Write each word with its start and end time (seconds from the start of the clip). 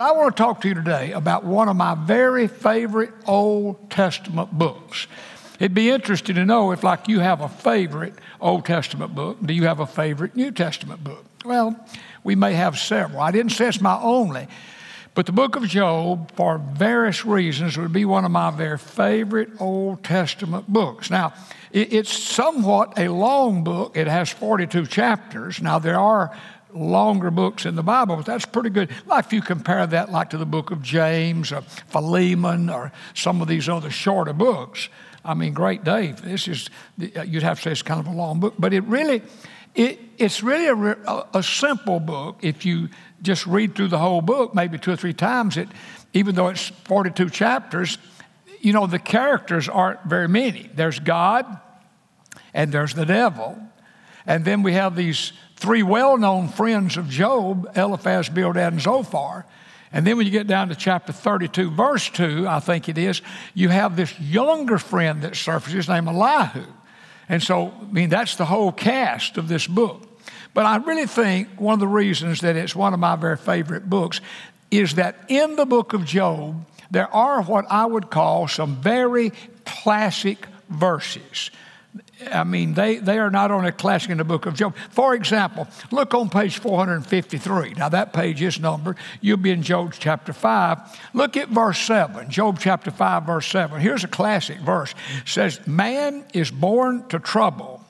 I 0.00 0.12
want 0.12 0.34
to 0.34 0.42
talk 0.42 0.62
to 0.62 0.68
you 0.68 0.72
today 0.72 1.12
about 1.12 1.44
one 1.44 1.68
of 1.68 1.76
my 1.76 1.94
very 1.94 2.48
favorite 2.48 3.12
Old 3.26 3.90
Testament 3.90 4.50
books. 4.50 5.06
It'd 5.58 5.74
be 5.74 5.90
interesting 5.90 6.36
to 6.36 6.46
know 6.46 6.72
if, 6.72 6.82
like, 6.82 7.06
you 7.06 7.20
have 7.20 7.42
a 7.42 7.50
favorite 7.50 8.14
Old 8.40 8.64
Testament 8.64 9.14
book. 9.14 9.36
Do 9.44 9.52
you 9.52 9.64
have 9.64 9.78
a 9.78 9.86
favorite 9.86 10.34
New 10.34 10.52
Testament 10.52 11.04
book? 11.04 11.26
Well, 11.44 11.78
we 12.24 12.34
may 12.34 12.54
have 12.54 12.78
several. 12.78 13.20
I 13.20 13.30
didn't 13.30 13.52
say 13.52 13.68
it's 13.68 13.82
my 13.82 14.00
only, 14.00 14.48
but 15.14 15.26
the 15.26 15.32
book 15.32 15.54
of 15.54 15.64
Job, 15.64 16.32
for 16.34 16.56
various 16.56 17.26
reasons, 17.26 17.76
would 17.76 17.92
be 17.92 18.06
one 18.06 18.24
of 18.24 18.30
my 18.30 18.50
very 18.50 18.78
favorite 18.78 19.50
Old 19.60 20.02
Testament 20.02 20.66
books. 20.66 21.10
Now, 21.10 21.34
it's 21.72 22.10
somewhat 22.10 22.98
a 22.98 23.08
long 23.08 23.64
book. 23.64 23.98
It 23.98 24.06
has 24.06 24.30
42 24.30 24.86
chapters. 24.86 25.60
Now, 25.60 25.78
there 25.78 26.00
are 26.00 26.34
longer 26.74 27.30
books 27.30 27.66
in 27.66 27.74
the 27.74 27.82
Bible, 27.82 28.16
but 28.16 28.26
that's 28.26 28.46
pretty 28.46 28.70
good. 28.70 28.90
Like 29.06 29.26
if 29.26 29.32
you 29.32 29.42
compare 29.42 29.86
that 29.86 30.10
like 30.10 30.30
to 30.30 30.38
the 30.38 30.46
book 30.46 30.70
of 30.70 30.82
James 30.82 31.52
or 31.52 31.62
Philemon 31.62 32.70
or 32.70 32.92
some 33.14 33.40
of 33.40 33.48
these 33.48 33.68
other 33.68 33.90
shorter 33.90 34.32
books. 34.32 34.88
I 35.24 35.34
mean, 35.34 35.52
great 35.52 35.84
Dave, 35.84 36.22
this 36.22 36.48
is, 36.48 36.70
uh, 37.16 37.22
you'd 37.22 37.42
have 37.42 37.58
to 37.58 37.62
say 37.62 37.72
it's 37.72 37.82
kind 37.82 38.00
of 38.00 38.06
a 38.06 38.16
long 38.16 38.40
book, 38.40 38.54
but 38.58 38.72
it 38.72 38.84
really, 38.84 39.22
it, 39.74 40.00
it's 40.16 40.42
really 40.42 40.66
a, 40.66 41.26
a, 41.34 41.42
simple 41.42 42.00
book 42.00 42.38
if 42.40 42.64
you 42.64 42.88
just 43.20 43.46
read 43.46 43.74
through 43.74 43.88
the 43.88 43.98
whole 43.98 44.22
book, 44.22 44.54
maybe 44.54 44.78
two 44.78 44.92
or 44.92 44.96
three 44.96 45.12
times. 45.12 45.58
It, 45.58 45.68
even 46.14 46.34
though 46.34 46.48
it's 46.48 46.68
42 46.84 47.28
chapters, 47.30 47.98
you 48.60 48.72
know, 48.72 48.86
the 48.86 48.98
characters 48.98 49.68
aren't 49.68 50.02
very 50.04 50.28
many. 50.28 50.70
There's 50.74 50.98
God 50.98 51.60
and 52.54 52.72
there's 52.72 52.94
the 52.94 53.06
devil. 53.06 53.58
And 54.26 54.44
then 54.44 54.62
we 54.62 54.72
have 54.74 54.96
these 54.96 55.32
three 55.60 55.82
well 55.82 56.16
known 56.16 56.48
friends 56.48 56.96
of 56.96 57.08
Job 57.08 57.70
Eliphaz, 57.76 58.28
Bildad, 58.28 58.72
and 58.72 58.82
Zophar. 58.82 59.44
And 59.92 60.06
then 60.06 60.16
when 60.16 60.26
you 60.26 60.32
get 60.32 60.46
down 60.46 60.68
to 60.68 60.74
chapter 60.74 61.12
32, 61.12 61.70
verse 61.70 62.08
2, 62.10 62.46
I 62.48 62.60
think 62.60 62.88
it 62.88 62.96
is, 62.96 63.22
you 63.54 63.68
have 63.68 63.96
this 63.96 64.18
younger 64.20 64.78
friend 64.78 65.22
that 65.22 65.36
surfaces 65.36 65.88
named 65.88 66.08
Elihu. 66.08 66.64
And 67.28 67.42
so, 67.42 67.72
I 67.80 67.92
mean, 67.92 68.08
that's 68.08 68.36
the 68.36 68.44
whole 68.44 68.72
cast 68.72 69.36
of 69.36 69.48
this 69.48 69.66
book. 69.66 70.06
But 70.54 70.64
I 70.64 70.76
really 70.76 71.06
think 71.06 71.60
one 71.60 71.74
of 71.74 71.80
the 71.80 71.88
reasons 71.88 72.40
that 72.40 72.56
it's 72.56 72.74
one 72.74 72.94
of 72.94 73.00
my 73.00 73.16
very 73.16 73.36
favorite 73.36 73.90
books 73.90 74.20
is 74.70 74.94
that 74.94 75.16
in 75.28 75.56
the 75.56 75.66
book 75.66 75.92
of 75.92 76.04
Job, 76.04 76.64
there 76.90 77.12
are 77.12 77.42
what 77.42 77.66
I 77.68 77.84
would 77.84 78.10
call 78.10 78.48
some 78.48 78.76
very 78.76 79.32
classic 79.64 80.46
verses. 80.68 81.50
I 82.30 82.44
mean, 82.44 82.74
they, 82.74 82.96
they 82.96 83.18
are 83.18 83.30
not 83.30 83.50
only 83.50 83.72
classic 83.72 84.10
in 84.10 84.18
the 84.18 84.24
book 84.24 84.46
of 84.46 84.54
Job. 84.54 84.76
For 84.90 85.14
example, 85.14 85.66
look 85.90 86.14
on 86.14 86.28
page 86.28 86.58
453. 86.58 87.74
Now, 87.74 87.88
that 87.88 88.12
page 88.12 88.42
is 88.42 88.60
numbered. 88.60 88.96
You'll 89.20 89.38
be 89.38 89.50
in 89.50 89.62
Job 89.62 89.94
chapter 89.98 90.32
5. 90.32 91.00
Look 91.14 91.36
at 91.36 91.48
verse 91.48 91.78
7. 91.80 92.30
Job 92.30 92.58
chapter 92.60 92.90
5, 92.90 93.24
verse 93.24 93.46
7. 93.46 93.80
Here's 93.80 94.04
a 94.04 94.08
classic 94.08 94.58
verse. 94.58 94.94
It 95.22 95.28
says, 95.28 95.66
Man 95.66 96.24
is 96.32 96.50
born 96.50 97.08
to 97.08 97.18
trouble 97.18 97.84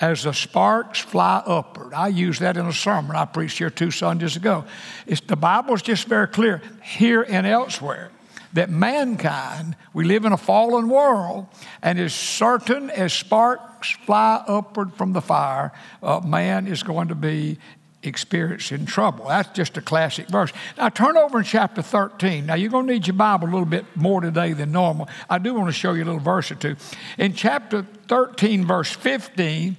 as 0.00 0.24
the 0.24 0.32
sparks 0.32 0.98
fly 0.98 1.42
upward. 1.46 1.94
I 1.94 2.08
used 2.08 2.40
that 2.40 2.56
in 2.56 2.66
a 2.66 2.72
sermon 2.72 3.16
I 3.16 3.24
preached 3.24 3.58
here 3.58 3.70
two 3.70 3.90
Sundays 3.90 4.36
ago. 4.36 4.64
It's, 5.06 5.20
the 5.20 5.36
Bible's 5.36 5.82
just 5.82 6.08
very 6.08 6.26
clear 6.26 6.60
here 6.82 7.22
and 7.22 7.46
elsewhere 7.46 8.10
that 8.52 8.70
mankind, 8.70 9.76
we 9.92 10.04
live 10.04 10.24
in 10.24 10.32
a 10.32 10.36
fallen 10.36 10.88
world, 10.88 11.46
and 11.82 11.98
as 11.98 12.14
certain 12.14 12.90
as 12.90 13.12
sparks 13.12 13.90
fly 14.04 14.42
upward 14.46 14.92
from 14.94 15.12
the 15.12 15.20
fire, 15.20 15.72
uh, 16.02 16.20
man 16.20 16.66
is 16.66 16.82
going 16.82 17.08
to 17.08 17.14
be 17.14 17.58
experiencing 18.02 18.86
trouble. 18.86 19.26
That's 19.28 19.50
just 19.50 19.76
a 19.76 19.82
classic 19.82 20.28
verse. 20.28 20.52
Now 20.78 20.88
turn 20.88 21.16
over 21.16 21.38
in 21.38 21.44
chapter 21.44 21.82
13. 21.82 22.46
Now 22.46 22.54
you're 22.54 22.70
going 22.70 22.86
to 22.86 22.92
need 22.94 23.06
your 23.06 23.14
Bible 23.14 23.48
a 23.48 23.50
little 23.50 23.66
bit 23.66 23.84
more 23.94 24.20
today 24.20 24.52
than 24.52 24.72
normal. 24.72 25.08
I 25.28 25.38
do 25.38 25.54
want 25.54 25.68
to 25.68 25.72
show 25.72 25.92
you 25.92 26.04
a 26.04 26.06
little 26.06 26.20
verse 26.20 26.50
or 26.50 26.54
two. 26.54 26.76
In 27.18 27.34
chapter 27.34 27.86
13, 28.08 28.66
verse 28.66 28.90
15, 28.90 29.76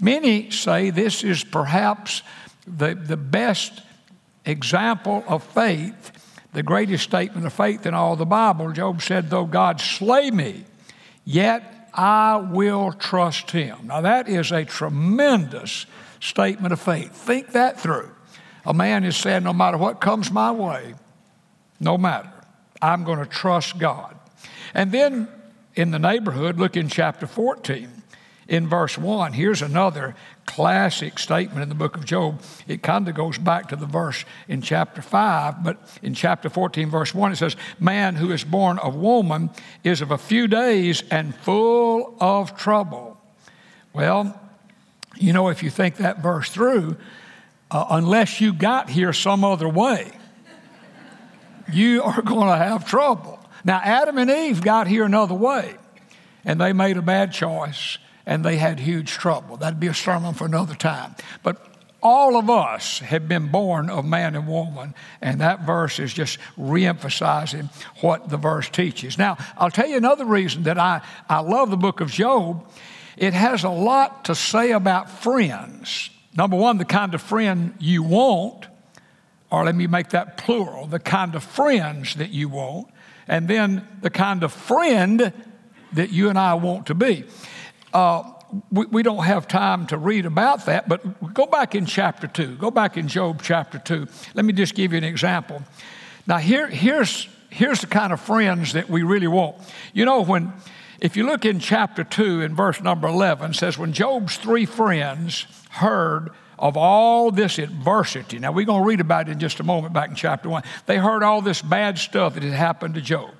many 0.00 0.50
say 0.50 0.90
this 0.90 1.24
is 1.24 1.42
perhaps 1.42 2.22
the, 2.66 2.94
the 2.94 3.16
best 3.16 3.82
example 4.46 5.24
of 5.26 5.42
faith 5.42 6.12
the 6.54 6.62
greatest 6.62 7.04
statement 7.04 7.44
of 7.46 7.52
faith 7.52 7.84
in 7.84 7.94
all 7.94 8.16
the 8.16 8.24
Bible. 8.24 8.72
Job 8.72 9.02
said, 9.02 9.28
Though 9.28 9.44
God 9.44 9.80
slay 9.80 10.30
me, 10.30 10.64
yet 11.24 11.90
I 11.92 12.36
will 12.36 12.92
trust 12.92 13.50
him. 13.50 13.88
Now, 13.88 14.00
that 14.00 14.28
is 14.28 14.52
a 14.52 14.64
tremendous 14.64 15.86
statement 16.20 16.72
of 16.72 16.80
faith. 16.80 17.12
Think 17.12 17.52
that 17.52 17.78
through. 17.78 18.10
A 18.64 18.72
man 18.72 19.04
is 19.04 19.16
saying, 19.16 19.42
No 19.42 19.52
matter 19.52 19.76
what 19.76 20.00
comes 20.00 20.30
my 20.30 20.50
way, 20.52 20.94
no 21.80 21.98
matter, 21.98 22.32
I'm 22.80 23.04
going 23.04 23.18
to 23.18 23.26
trust 23.26 23.78
God. 23.78 24.16
And 24.72 24.92
then 24.92 25.28
in 25.74 25.90
the 25.90 25.98
neighborhood, 25.98 26.58
look 26.58 26.76
in 26.76 26.88
chapter 26.88 27.26
14 27.26 27.90
in 28.48 28.68
verse 28.68 28.98
1. 28.98 29.32
Here's 29.32 29.62
another 29.62 30.14
classic 30.46 31.18
statement 31.18 31.62
in 31.62 31.68
the 31.68 31.74
book 31.74 31.96
of 31.96 32.04
Job. 32.04 32.42
It 32.68 32.82
kind 32.82 33.08
of 33.08 33.14
goes 33.14 33.38
back 33.38 33.68
to 33.68 33.76
the 33.76 33.86
verse 33.86 34.24
in 34.48 34.62
chapter 34.62 35.02
5, 35.02 35.64
but 35.64 35.78
in 36.02 36.14
chapter 36.14 36.48
14, 36.48 36.90
verse 36.90 37.14
1, 37.14 37.32
it 37.32 37.36
says, 37.36 37.56
Man 37.78 38.16
who 38.16 38.30
is 38.32 38.44
born 38.44 38.78
of 38.78 38.94
woman 38.94 39.50
is 39.82 40.00
of 40.00 40.10
a 40.10 40.18
few 40.18 40.46
days 40.46 41.02
and 41.10 41.34
full 41.34 42.16
of 42.20 42.56
trouble. 42.56 43.20
Well, 43.92 44.38
you 45.16 45.32
know, 45.32 45.48
if 45.48 45.62
you 45.62 45.70
think 45.70 45.96
that 45.96 46.18
verse 46.18 46.50
through, 46.50 46.96
uh, 47.70 47.86
unless 47.90 48.40
you 48.40 48.52
got 48.52 48.90
here 48.90 49.12
some 49.12 49.44
other 49.44 49.68
way, 49.68 50.10
you 51.72 52.02
are 52.02 52.20
going 52.20 52.48
to 52.48 52.56
have 52.56 52.86
trouble. 52.86 53.38
Now, 53.64 53.80
Adam 53.82 54.18
and 54.18 54.30
Eve 54.30 54.62
got 54.62 54.86
here 54.86 55.04
another 55.04 55.34
way, 55.34 55.76
and 56.44 56.60
they 56.60 56.72
made 56.72 56.98
a 56.98 57.02
bad 57.02 57.32
choice 57.32 57.98
and 58.26 58.44
they 58.44 58.56
had 58.56 58.80
huge 58.80 59.10
trouble. 59.10 59.56
That'd 59.56 59.80
be 59.80 59.86
a 59.86 59.94
sermon 59.94 60.34
for 60.34 60.46
another 60.46 60.74
time. 60.74 61.14
But 61.42 61.74
all 62.02 62.36
of 62.36 62.50
us 62.50 62.98
have 62.98 63.28
been 63.28 63.48
born 63.48 63.88
of 63.88 64.04
man 64.04 64.36
and 64.36 64.46
woman, 64.46 64.94
and 65.22 65.40
that 65.40 65.64
verse 65.64 65.98
is 65.98 66.12
just 66.12 66.38
reemphasizing 66.58 67.72
what 68.02 68.28
the 68.28 68.36
verse 68.36 68.68
teaches. 68.68 69.16
Now, 69.16 69.38
I'll 69.56 69.70
tell 69.70 69.88
you 69.88 69.96
another 69.96 70.26
reason 70.26 70.64
that 70.64 70.78
I, 70.78 71.00
I 71.28 71.40
love 71.40 71.70
the 71.70 71.78
book 71.78 72.00
of 72.00 72.10
Job. 72.10 72.68
It 73.16 73.32
has 73.32 73.64
a 73.64 73.70
lot 73.70 74.26
to 74.26 74.34
say 74.34 74.72
about 74.72 75.08
friends. 75.08 76.10
Number 76.36 76.56
one, 76.56 76.76
the 76.76 76.84
kind 76.84 77.14
of 77.14 77.22
friend 77.22 77.74
you 77.78 78.02
want, 78.02 78.66
or 79.50 79.64
let 79.64 79.74
me 79.74 79.86
make 79.86 80.10
that 80.10 80.36
plural, 80.36 80.86
the 80.86 80.98
kind 80.98 81.34
of 81.34 81.42
friends 81.42 82.16
that 82.16 82.30
you 82.30 82.50
want, 82.50 82.88
and 83.28 83.48
then 83.48 83.86
the 84.02 84.10
kind 84.10 84.42
of 84.42 84.52
friend 84.52 85.32
that 85.94 86.10
you 86.10 86.28
and 86.28 86.38
I 86.38 86.54
want 86.54 86.88
to 86.88 86.94
be. 86.94 87.24
Uh, 87.94 88.24
we, 88.72 88.86
we, 88.86 89.02
don't 89.04 89.24
have 89.24 89.46
time 89.46 89.86
to 89.86 89.96
read 89.96 90.26
about 90.26 90.66
that, 90.66 90.88
but 90.88 91.32
go 91.32 91.46
back 91.46 91.76
in 91.76 91.86
chapter 91.86 92.26
2. 92.26 92.56
Go 92.56 92.72
back 92.72 92.96
in 92.96 93.06
Job 93.06 93.40
chapter 93.42 93.78
2. 93.78 94.06
Let 94.34 94.44
me 94.44 94.52
just 94.52 94.74
give 94.74 94.92
you 94.92 94.98
an 94.98 95.04
example. 95.04 95.62
Now, 96.26 96.38
here, 96.38 96.66
here's, 96.66 97.28
here's 97.50 97.80
the 97.80 97.86
kind 97.86 98.12
of 98.12 98.20
friends 98.20 98.72
that 98.72 98.90
we 98.90 99.04
really 99.04 99.28
want. 99.28 99.56
You 99.92 100.04
know, 100.04 100.22
when, 100.22 100.52
if 101.00 101.16
you 101.16 101.24
look 101.24 101.44
in 101.44 101.60
chapter 101.60 102.02
2 102.02 102.42
in 102.42 102.56
verse 102.56 102.80
number 102.80 103.06
11, 103.06 103.54
says, 103.54 103.78
When 103.78 103.92
Job's 103.92 104.36
three 104.36 104.66
friends 104.66 105.46
heard 105.70 106.30
of 106.58 106.76
all 106.76 107.30
this 107.30 107.58
adversity, 107.58 108.40
now 108.40 108.50
we're 108.50 108.66
going 108.66 108.82
to 108.82 108.88
read 108.88 109.00
about 109.00 109.28
it 109.28 109.32
in 109.32 109.38
just 109.38 109.60
a 109.60 109.64
moment 109.64 109.92
back 109.94 110.10
in 110.10 110.16
chapter 110.16 110.48
1. 110.48 110.64
They 110.86 110.96
heard 110.96 111.22
all 111.22 111.42
this 111.42 111.62
bad 111.62 111.98
stuff 111.98 112.34
that 112.34 112.42
had 112.42 112.54
happened 112.54 112.94
to 112.94 113.00
Job. 113.00 113.30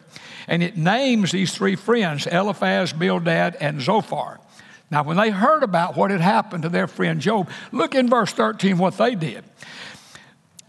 And 0.49 0.63
it 0.63 0.77
names 0.77 1.33
these 1.33 1.55
three 1.55 1.77
friends 1.77 2.27
Eliphaz, 2.27 2.93
Bildad, 2.93 3.57
and 3.61 3.81
Zophar. 3.81 4.41
Now, 4.91 5.03
when 5.03 5.17
they 5.17 5.31
heard 5.31 5.63
about 5.63 5.97
what 5.97 6.11
had 6.11 6.21
happened 6.21 6.63
to 6.63 6.69
their 6.69 6.87
friend 6.87 7.21
Job, 7.21 7.51
look 7.73 7.95
in 7.95 8.09
verse 8.09 8.33
13 8.33 8.79
what 8.79 8.97
they 8.97 9.15
did. 9.15 9.45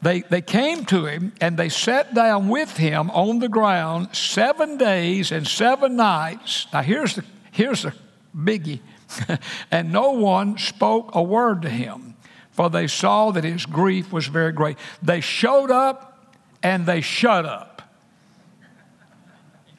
They, 0.02 0.22
they 0.22 0.42
came 0.42 0.86
to 0.86 1.06
him 1.06 1.34
and 1.42 1.58
they 1.58 1.70
sat 1.70 2.14
down 2.14 2.48
with 2.48 2.78
him 2.78 3.10
on 3.12 3.40
the 3.40 3.50
ground 3.50 4.16
seven 4.16 4.78
days 4.78 5.32
and 5.32 5.48
seven 5.48 5.96
nights. 5.96 6.68
Now, 6.72 6.82
here's 6.82 7.16
the, 7.16 7.24
here's 7.52 7.84
the 7.84 7.94
biggie. 8.36 8.82
and 9.72 9.92
no 9.92 10.12
one 10.12 10.58
spoke 10.58 11.16
a 11.16 11.24
word 11.24 11.62
to 11.64 11.70
him, 11.70 12.16
for 12.52 12.70
they 12.70 12.88
saw 12.88 13.32
that 13.32 13.44
his 13.44 13.66
grief 13.66 14.12
was 14.12 14.28
very 14.28 14.52
great. 14.52 14.78
They 15.02 15.22
showed 15.22 15.72
up 15.72 16.36
and 16.62 16.86
they 16.86 17.02
shut 17.02 17.46
up. 17.46 17.75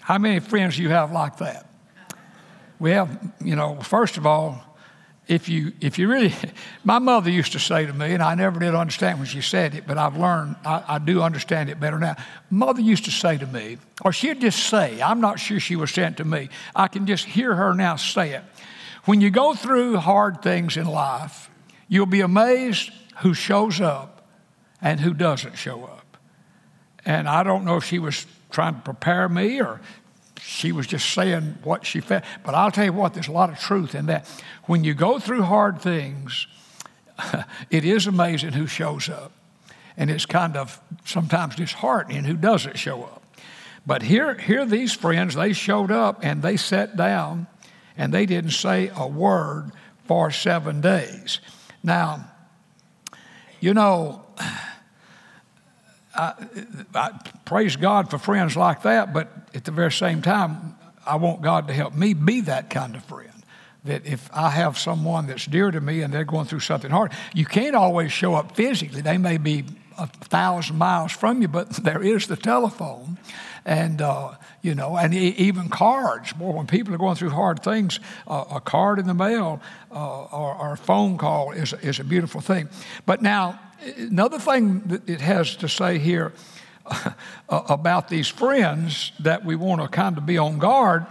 How 0.06 0.18
many 0.18 0.38
friends 0.38 0.76
do 0.76 0.82
you 0.82 0.90
have 0.90 1.10
like 1.10 1.38
that? 1.38 1.66
we 2.78 2.90
have, 2.92 3.32
you 3.42 3.56
know, 3.56 3.80
first 3.80 4.16
of 4.16 4.26
all, 4.26 4.62
if 5.26 5.48
you 5.48 5.72
if 5.80 5.98
you 5.98 6.08
really 6.08 6.32
my 6.84 7.00
mother 7.00 7.28
used 7.28 7.50
to 7.50 7.58
say 7.58 7.84
to 7.84 7.92
me 7.92 8.12
and 8.12 8.22
i 8.22 8.36
never 8.36 8.60
did 8.60 8.76
understand 8.76 9.18
when 9.18 9.26
she 9.26 9.40
said 9.40 9.74
it 9.74 9.84
but 9.84 9.98
i've 9.98 10.16
learned 10.16 10.54
I, 10.64 10.84
I, 10.86 10.98
do 11.00 11.20
understand 11.20 11.68
it 11.68 11.80
better 11.80 11.98
now. 11.98 12.14
Mother 12.48 12.80
used 12.80 13.06
to 13.06 13.10
say 13.10 13.36
to 13.36 13.46
me 13.48 13.78
or 14.04 14.12
she'd 14.12 14.40
just 14.40 14.68
say 14.68 15.02
i'm 15.02 15.20
not 15.20 15.40
sure 15.40 15.58
she 15.58 15.74
was 15.74 15.90
saying 15.90 16.14
to 16.14 16.24
me 16.24 16.48
i 16.76 16.86
can 16.86 17.08
just 17.08 17.24
hear 17.24 17.56
her 17.56 17.74
now 17.74 17.96
say 17.96 18.34
it. 18.34 18.44
When 19.04 19.20
you 19.20 19.30
go 19.30 19.52
through 19.52 19.96
hard 19.96 20.42
things 20.42 20.76
in 20.76 20.86
life 20.86 21.50
you'll 21.88 22.06
be 22.06 22.20
amazed 22.20 22.92
who 23.16 23.34
shows 23.34 23.80
up 23.80 24.28
and 24.80 25.00
who 25.00 25.12
doesn't 25.12 25.56
show 25.56 25.82
up. 25.82 26.16
And 27.04 27.28
I 27.28 27.42
don't 27.42 27.64
know 27.64 27.78
if 27.78 27.84
she 27.84 27.98
was 27.98 28.26
trying 28.56 28.74
to 28.74 28.80
prepare 28.80 29.28
me 29.28 29.60
or 29.60 29.82
she 30.40 30.72
was 30.72 30.86
just 30.86 31.12
saying 31.12 31.58
what 31.62 31.84
she 31.84 32.00
felt. 32.00 32.24
But 32.42 32.54
I'll 32.54 32.70
tell 32.70 32.86
you 32.86 32.92
what, 32.94 33.12
there's 33.12 33.28
a 33.28 33.32
lot 33.32 33.50
of 33.50 33.58
truth 33.58 33.94
in 33.94 34.06
that. 34.06 34.26
When 34.64 34.82
you 34.82 34.94
go 34.94 35.18
through 35.18 35.42
hard 35.42 35.78
things, 35.82 36.46
it 37.70 37.84
is 37.84 38.06
amazing 38.06 38.52
who 38.52 38.66
shows 38.66 39.10
up. 39.10 39.32
And 39.98 40.10
it's 40.10 40.24
kind 40.24 40.56
of 40.56 40.80
sometimes 41.04 41.56
disheartening 41.56 42.24
who 42.24 42.32
doesn't 42.32 42.78
show 42.78 43.02
up. 43.02 43.22
But 43.86 44.00
here, 44.00 44.34
here 44.38 44.64
these 44.64 44.94
friends, 44.94 45.34
they 45.34 45.52
showed 45.52 45.90
up 45.90 46.20
and 46.22 46.40
they 46.40 46.56
sat 46.56 46.96
down 46.96 47.48
and 47.94 48.10
they 48.10 48.24
didn't 48.24 48.52
say 48.52 48.90
a 48.96 49.06
word 49.06 49.70
for 50.06 50.30
seven 50.30 50.80
days. 50.80 51.40
Now, 51.82 52.30
you 53.60 53.74
know, 53.74 54.24
I, 56.16 56.34
I, 56.94 57.10
praise 57.44 57.76
God 57.76 58.10
for 58.10 58.18
friends 58.18 58.56
like 58.56 58.82
that, 58.82 59.12
but 59.12 59.30
at 59.54 59.64
the 59.64 59.70
very 59.70 59.92
same 59.92 60.22
time, 60.22 60.76
I 61.06 61.16
want 61.16 61.42
God 61.42 61.68
to 61.68 61.74
help 61.74 61.94
me 61.94 62.14
be 62.14 62.42
that 62.42 62.70
kind 62.70 62.96
of 62.96 63.04
friend. 63.04 63.30
That 63.84 64.04
if 64.04 64.28
I 64.32 64.50
have 64.50 64.76
someone 64.76 65.28
that's 65.28 65.46
dear 65.46 65.70
to 65.70 65.80
me 65.80 66.02
and 66.02 66.12
they're 66.12 66.24
going 66.24 66.46
through 66.46 66.60
something 66.60 66.90
hard, 66.90 67.12
you 67.34 67.44
can't 67.44 67.76
always 67.76 68.10
show 68.10 68.34
up 68.34 68.56
physically. 68.56 69.00
They 69.00 69.18
may 69.18 69.38
be 69.38 69.64
a 69.96 70.06
thousand 70.06 70.76
miles 70.76 71.12
from 71.12 71.40
you, 71.42 71.48
but 71.48 71.70
there 71.84 72.02
is 72.02 72.26
the 72.26 72.36
telephone. 72.36 73.18
And, 73.66 74.00
uh, 74.00 74.36
you 74.62 74.76
know, 74.76 74.96
and 74.96 75.12
even 75.12 75.68
cards. 75.68 76.32
Boy, 76.32 76.52
when 76.52 76.68
people 76.68 76.94
are 76.94 76.98
going 76.98 77.16
through 77.16 77.30
hard 77.30 77.64
things, 77.64 77.98
uh, 78.28 78.44
a 78.52 78.60
card 78.60 79.00
in 79.00 79.08
the 79.08 79.14
mail 79.14 79.60
uh, 79.90 80.24
or, 80.26 80.54
or, 80.54 80.72
a 80.74 80.76
phone 80.76 81.18
call 81.18 81.50
is, 81.50 81.72
is 81.82 81.98
a 81.98 82.04
beautiful 82.04 82.40
thing. 82.40 82.68
But 83.06 83.22
now, 83.22 83.58
another 83.96 84.38
thing 84.38 84.82
that 84.86 85.08
it 85.08 85.20
has 85.20 85.56
to 85.56 85.68
say 85.68 85.98
here 85.98 86.32
about 87.48 88.08
these 88.08 88.28
friends 88.28 89.12
that 89.20 89.44
we 89.44 89.56
want 89.56 89.82
to 89.82 89.88
kind 89.88 90.16
of 90.16 90.26
be 90.26 90.38
on 90.38 90.58
guard 90.58 91.06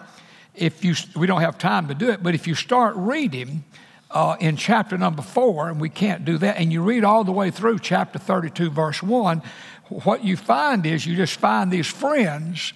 if 0.55 0.85
you 0.85 0.95
we 1.15 1.27
don't 1.27 1.41
have 1.41 1.57
time 1.57 1.87
to 1.87 1.93
do 1.93 2.09
it 2.09 2.23
but 2.23 2.33
if 2.33 2.47
you 2.47 2.55
start 2.55 2.95
reading 2.95 3.63
uh, 4.11 4.37
in 4.39 4.55
chapter 4.55 4.97
number 4.97 5.21
four 5.21 5.69
and 5.69 5.81
we 5.81 5.89
can't 5.89 6.23
do 6.23 6.37
that 6.37 6.57
and 6.57 6.71
you 6.71 6.81
read 6.81 7.03
all 7.03 7.23
the 7.23 7.31
way 7.31 7.51
through 7.51 7.77
chapter 7.77 8.17
32 8.17 8.69
verse 8.69 9.03
1 9.03 9.41
what 9.89 10.23
you 10.23 10.37
find 10.37 10.85
is 10.85 11.05
you 11.05 11.15
just 11.15 11.39
find 11.39 11.71
these 11.71 11.87
friends 11.87 12.73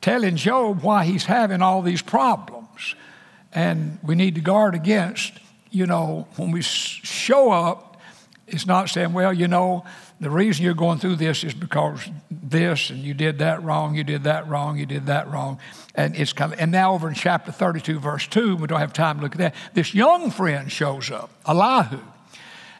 telling 0.00 0.36
job 0.36 0.82
why 0.82 1.04
he's 1.04 1.24
having 1.24 1.62
all 1.62 1.82
these 1.82 2.02
problems 2.02 2.94
and 3.52 3.98
we 4.02 4.14
need 4.14 4.34
to 4.34 4.40
guard 4.40 4.74
against 4.74 5.32
you 5.70 5.86
know 5.86 6.26
when 6.36 6.50
we 6.50 6.62
show 6.62 7.50
up 7.50 7.88
it's 8.48 8.66
not 8.66 8.88
saying, 8.88 9.12
well, 9.12 9.32
you 9.32 9.46
know, 9.46 9.84
the 10.20 10.30
reason 10.30 10.64
you're 10.64 10.74
going 10.74 10.98
through 10.98 11.16
this 11.16 11.44
is 11.44 11.54
because 11.54 12.08
this 12.30 12.90
and 12.90 13.00
you 13.00 13.14
did 13.14 13.38
that 13.38 13.62
wrong, 13.62 13.94
you 13.94 14.04
did 14.04 14.24
that 14.24 14.48
wrong, 14.48 14.78
you 14.78 14.86
did 14.86 15.06
that 15.06 15.30
wrong. 15.30 15.60
And 15.94 16.16
it's 16.16 16.32
kind 16.32 16.52
of, 16.52 16.58
and 16.58 16.72
now 16.72 16.94
over 16.94 17.08
in 17.08 17.14
chapter 17.14 17.52
32, 17.52 18.00
verse 18.00 18.26
2, 18.26 18.56
we 18.56 18.66
don't 18.66 18.80
have 18.80 18.92
time 18.92 19.18
to 19.18 19.22
look 19.22 19.32
at 19.32 19.38
that. 19.38 19.54
This 19.74 19.94
young 19.94 20.30
friend 20.30 20.72
shows 20.72 21.10
up, 21.10 21.30
Elihu. 21.46 22.00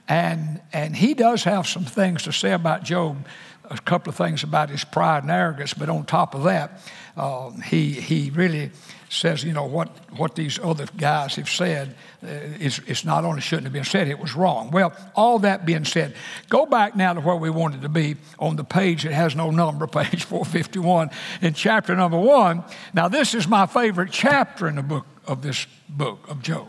And, 0.09 0.63
and 0.73 0.97
he 0.97 1.13
does 1.13 1.45
have 1.45 1.67
some 1.67 1.85
things 1.85 2.23
to 2.23 2.33
say 2.33 2.53
about 2.53 2.83
Job, 2.83 3.27
a 3.71 3.79
couple 3.79 4.11
of 4.11 4.17
things 4.17 4.43
about 4.43 4.71
his 4.71 4.85
pride 4.85 5.23
and 5.23 5.31
arrogance, 5.31 5.75
but 5.75 5.89
on 5.89 6.05
top 6.05 6.35
of 6.35 6.45
that, 6.45 6.81
uh, 7.17 7.51
he, 7.67 7.93
he 7.93 8.31
really 8.31 8.71
says, 9.11 9.43
you 9.43 9.53
know, 9.53 9.65
what, 9.65 9.89
what 10.17 10.35
these 10.35 10.59
other 10.59 10.87
guys 10.97 11.37
have 11.37 11.49
said 11.49 11.95
uh, 12.23 12.27
is, 12.27 12.81
it's 12.87 13.05
not 13.05 13.25
only 13.25 13.41
shouldn't 13.41 13.65
have 13.65 13.73
been 13.73 13.85
said, 13.85 14.09
it 14.09 14.19
was 14.19 14.35
wrong. 14.35 14.71
Well, 14.71 14.93
all 15.15 15.39
that 15.41 15.67
being 15.67 15.85
said, 15.85 16.15
go 16.49 16.67
back 16.67 16.95
now 16.95 17.15
to 17.15 17.21
where 17.21 17.37
we 17.37 17.51
wanted 17.51 17.83
to 17.83 17.89
be 17.89 18.17
on 18.39 18.57
the 18.57 18.65
page 18.65 19.03
that 19.05 19.13
has 19.13 19.35
no 19.35 19.51
number, 19.51 19.87
page 19.87 20.25
451, 20.25 21.11
in 21.41 21.55
chapter 21.55 21.97
number 21.97 22.19
one. 22.19 22.65
Now, 22.93 23.09
this 23.09 23.35
is 23.35 23.49
my 23.49 23.67
favorite 23.67 24.11
chapter 24.13 24.69
in 24.69 24.77
the 24.77 24.83
book 24.83 25.07
of 25.27 25.43
this 25.43 25.67
book 25.89 26.29
of 26.29 26.43
Job. 26.43 26.69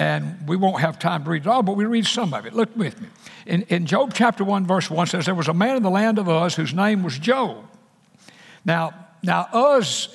And 0.00 0.48
we 0.48 0.56
won't 0.56 0.80
have 0.80 0.98
time 0.98 1.24
to 1.24 1.30
read 1.30 1.42
it 1.42 1.46
all, 1.46 1.62
but 1.62 1.76
we 1.76 1.84
read 1.84 2.06
some 2.06 2.32
of 2.32 2.46
it. 2.46 2.54
Look 2.54 2.74
with 2.74 3.00
me. 3.00 3.08
In, 3.44 3.62
in 3.68 3.84
Job 3.84 4.12
chapter 4.14 4.42
1, 4.42 4.66
verse 4.66 4.90
1 4.90 5.08
says, 5.08 5.26
There 5.26 5.34
was 5.34 5.48
a 5.48 5.54
man 5.54 5.76
in 5.76 5.82
the 5.82 5.90
land 5.90 6.18
of 6.18 6.26
Uz 6.26 6.54
whose 6.54 6.72
name 6.72 7.02
was 7.02 7.18
Job. 7.18 7.66
Now, 8.64 8.94
now 9.22 9.46
Uz 9.54 10.08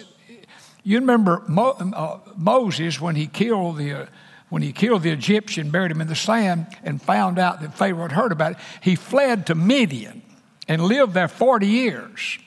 you 0.85 0.99
remember 0.99 1.43
Mo, 1.47 1.71
uh, 1.71 2.19
Moses 2.37 3.01
when 3.01 3.15
he 3.15 3.25
killed 3.25 3.77
the 3.77 3.93
uh, 3.93 4.05
when 4.49 4.61
he 4.61 4.71
killed 4.71 5.01
the 5.01 5.09
Egyptian, 5.09 5.71
buried 5.71 5.91
him 5.91 5.99
in 5.99 6.07
the 6.07 6.15
sand, 6.15 6.67
and 6.83 7.01
found 7.01 7.39
out 7.39 7.61
that 7.61 7.75
Pharaoh 7.75 8.03
had 8.03 8.11
heard 8.11 8.31
about 8.31 8.51
it. 8.51 8.57
He 8.81 8.95
fled 8.95 9.47
to 9.47 9.55
Midian 9.55 10.21
and 10.67 10.83
lived 10.83 11.15
there 11.15 11.27
40 11.27 11.65
years. 11.65 12.37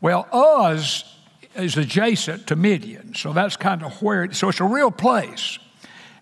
Well, 0.00 0.26
Uz 0.34 1.04
is 1.54 1.76
adjacent 1.76 2.48
to 2.48 2.56
Midian, 2.56 3.14
so 3.14 3.32
that's 3.32 3.56
kind 3.56 3.84
of 3.84 4.02
where. 4.02 4.24
It, 4.24 4.34
so 4.34 4.48
it's 4.48 4.60
a 4.60 4.64
real 4.64 4.90
place, 4.90 5.60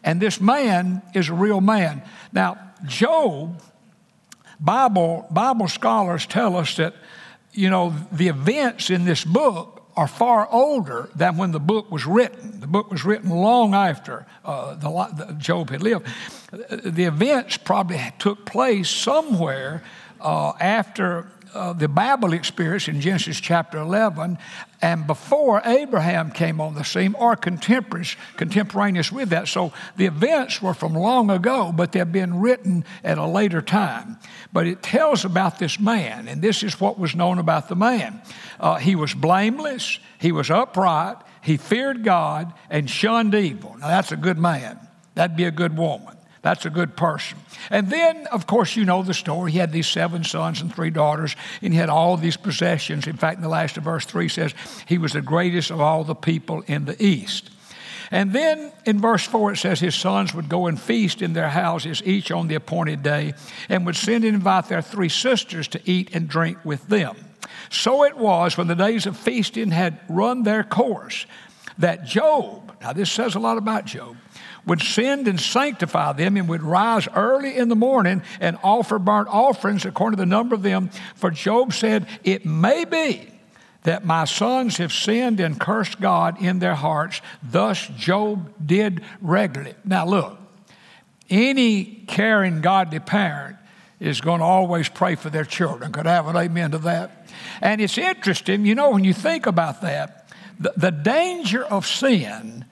and 0.06 0.20
this 0.20 0.40
man 0.40 1.02
is 1.14 1.28
a 1.28 1.34
real 1.34 1.60
man. 1.60 2.02
Now, 2.32 2.58
Job. 2.86 3.60
Bible 4.58 5.26
Bible 5.30 5.68
scholars 5.68 6.24
tell 6.26 6.56
us 6.56 6.76
that 6.76 6.94
you 7.52 7.68
know 7.68 7.94
the 8.10 8.28
events 8.28 8.88
in 8.88 9.04
this 9.04 9.22
book 9.22 9.76
are 9.96 10.08
far 10.08 10.48
older 10.50 11.08
than 11.14 11.36
when 11.36 11.52
the 11.52 11.60
book 11.60 11.90
was 11.90 12.06
written. 12.06 12.60
The 12.60 12.66
book 12.66 12.90
was 12.90 13.04
written 13.04 13.30
long 13.30 13.74
after 13.74 14.26
uh, 14.44 14.74
the, 14.74 14.88
the, 14.88 15.32
Job 15.34 15.70
had 15.70 15.82
lived. 15.82 16.06
The 16.50 17.04
events 17.04 17.56
probably 17.56 18.00
took 18.18 18.44
place 18.44 18.90
somewhere 18.90 19.82
uh, 20.20 20.52
after 20.60 21.28
uh, 21.56 21.72
the 21.72 21.88
Babel 21.88 22.32
experience 22.32 22.88
in 22.88 23.00
Genesis 23.00 23.40
chapter 23.40 23.78
11 23.78 24.38
and 24.82 25.06
before 25.06 25.62
Abraham 25.64 26.30
came 26.30 26.60
on 26.60 26.74
the 26.74 26.84
scene 26.84 27.14
or 27.14 27.34
contemporaneous, 27.34 28.16
contemporaneous 28.36 29.10
with 29.10 29.30
that. 29.30 29.48
So 29.48 29.72
the 29.96 30.06
events 30.06 30.60
were 30.60 30.74
from 30.74 30.94
long 30.94 31.30
ago, 31.30 31.72
but 31.74 31.92
they've 31.92 32.10
been 32.10 32.40
written 32.40 32.84
at 33.02 33.18
a 33.18 33.26
later 33.26 33.62
time. 33.62 34.18
But 34.52 34.66
it 34.66 34.82
tells 34.82 35.24
about 35.24 35.58
this 35.58 35.80
man, 35.80 36.28
and 36.28 36.42
this 36.42 36.62
is 36.62 36.78
what 36.80 36.98
was 36.98 37.14
known 37.14 37.38
about 37.38 37.68
the 37.68 37.76
man. 37.76 38.20
Uh, 38.60 38.76
he 38.76 38.94
was 38.94 39.14
blameless, 39.14 39.98
he 40.18 40.32
was 40.32 40.50
upright, 40.50 41.16
he 41.42 41.56
feared 41.56 42.04
God, 42.04 42.52
and 42.68 42.88
shunned 42.88 43.34
evil. 43.34 43.76
Now 43.78 43.88
that's 43.88 44.12
a 44.12 44.16
good 44.16 44.38
man. 44.38 44.78
That'd 45.14 45.36
be 45.36 45.44
a 45.44 45.50
good 45.50 45.76
woman. 45.76 46.15
That's 46.46 46.64
a 46.64 46.70
good 46.70 46.96
person. 46.96 47.38
And 47.70 47.90
then, 47.90 48.28
of 48.28 48.46
course, 48.46 48.76
you 48.76 48.84
know 48.84 49.02
the 49.02 49.14
story. 49.14 49.50
He 49.50 49.58
had 49.58 49.72
these 49.72 49.88
seven 49.88 50.22
sons 50.22 50.60
and 50.60 50.72
three 50.72 50.90
daughters, 50.90 51.34
and 51.60 51.72
he 51.72 51.78
had 51.80 51.88
all 51.88 52.16
these 52.16 52.36
possessions. 52.36 53.08
In 53.08 53.16
fact, 53.16 53.38
in 53.38 53.42
the 53.42 53.48
last 53.48 53.76
of 53.76 53.82
verse 53.82 54.04
3 54.06 54.28
says, 54.28 54.54
he 54.86 54.96
was 54.96 55.12
the 55.12 55.20
greatest 55.20 55.72
of 55.72 55.80
all 55.80 56.04
the 56.04 56.14
people 56.14 56.62
in 56.68 56.84
the 56.84 57.04
East. 57.04 57.50
And 58.12 58.32
then 58.32 58.70
in 58.84 59.00
verse 59.00 59.26
4, 59.26 59.54
it 59.54 59.56
says 59.56 59.80
his 59.80 59.96
sons 59.96 60.34
would 60.34 60.48
go 60.48 60.68
and 60.68 60.80
feast 60.80 61.20
in 61.20 61.32
their 61.32 61.48
houses, 61.48 62.00
each 62.04 62.30
on 62.30 62.46
the 62.46 62.54
appointed 62.54 63.02
day, 63.02 63.34
and 63.68 63.84
would 63.84 63.96
send 63.96 64.24
and 64.24 64.36
invite 64.36 64.68
their 64.68 64.82
three 64.82 65.08
sisters 65.08 65.66
to 65.66 65.80
eat 65.84 66.14
and 66.14 66.28
drink 66.28 66.58
with 66.64 66.86
them. 66.86 67.16
So 67.70 68.04
it 68.04 68.16
was 68.16 68.56
when 68.56 68.68
the 68.68 68.76
days 68.76 69.06
of 69.06 69.16
feasting 69.16 69.72
had 69.72 69.98
run 70.08 70.44
their 70.44 70.62
course 70.62 71.26
that 71.78 72.04
Job, 72.04 72.76
now 72.80 72.92
this 72.92 73.10
says 73.10 73.34
a 73.34 73.38
lot 73.38 73.58
about 73.58 73.84
Job, 73.84 74.16
would 74.66 74.82
send 74.82 75.28
and 75.28 75.40
sanctify 75.40 76.12
them 76.12 76.36
and 76.36 76.48
would 76.48 76.62
rise 76.62 77.08
early 77.14 77.56
in 77.56 77.68
the 77.68 77.76
morning 77.76 78.22
and 78.40 78.58
offer 78.62 78.98
burnt 78.98 79.28
offerings 79.28 79.84
according 79.84 80.16
to 80.16 80.22
the 80.22 80.26
number 80.26 80.54
of 80.54 80.62
them. 80.62 80.90
For 81.14 81.30
Job 81.30 81.72
said, 81.72 82.06
It 82.24 82.44
may 82.44 82.84
be 82.84 83.28
that 83.84 84.04
my 84.04 84.24
sons 84.24 84.78
have 84.78 84.92
sinned 84.92 85.38
and 85.38 85.60
cursed 85.60 86.00
God 86.00 86.42
in 86.42 86.58
their 86.58 86.74
hearts. 86.74 87.20
Thus 87.42 87.86
Job 87.96 88.52
did 88.64 89.02
regularly. 89.20 89.76
Now, 89.84 90.04
look, 90.06 90.36
any 91.30 91.84
caring, 92.08 92.60
godly 92.60 92.98
parent 92.98 93.56
is 94.00 94.20
going 94.20 94.40
to 94.40 94.44
always 94.44 94.88
pray 94.88 95.14
for 95.14 95.30
their 95.30 95.44
children. 95.44 95.92
Could 95.92 96.06
I 96.06 96.14
have 96.14 96.26
an 96.26 96.36
amen 96.36 96.72
to 96.72 96.78
that? 96.78 97.28
And 97.60 97.80
it's 97.80 97.96
interesting, 97.96 98.66
you 98.66 98.74
know, 98.74 98.90
when 98.90 99.04
you 99.04 99.14
think 99.14 99.46
about 99.46 99.80
that, 99.82 100.25
the, 100.58 100.72
the 100.76 100.90
danger 100.90 101.64
of 101.64 101.86
sin 101.86 102.64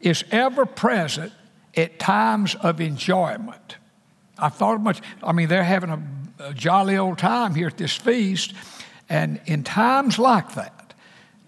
is 0.00 0.24
ever 0.30 0.66
present 0.66 1.32
at 1.76 1.98
times 1.98 2.54
of 2.56 2.80
enjoyment. 2.80 3.76
I 4.38 4.48
thought 4.48 4.80
much, 4.80 5.00
I 5.22 5.32
mean, 5.32 5.48
they're 5.48 5.64
having 5.64 5.90
a, 5.90 6.02
a 6.40 6.54
jolly 6.54 6.96
old 6.96 7.18
time 7.18 7.54
here 7.54 7.66
at 7.66 7.76
this 7.76 7.96
feast, 7.96 8.54
and 9.08 9.40
in 9.46 9.64
times 9.64 10.18
like 10.18 10.54
that, 10.54 10.94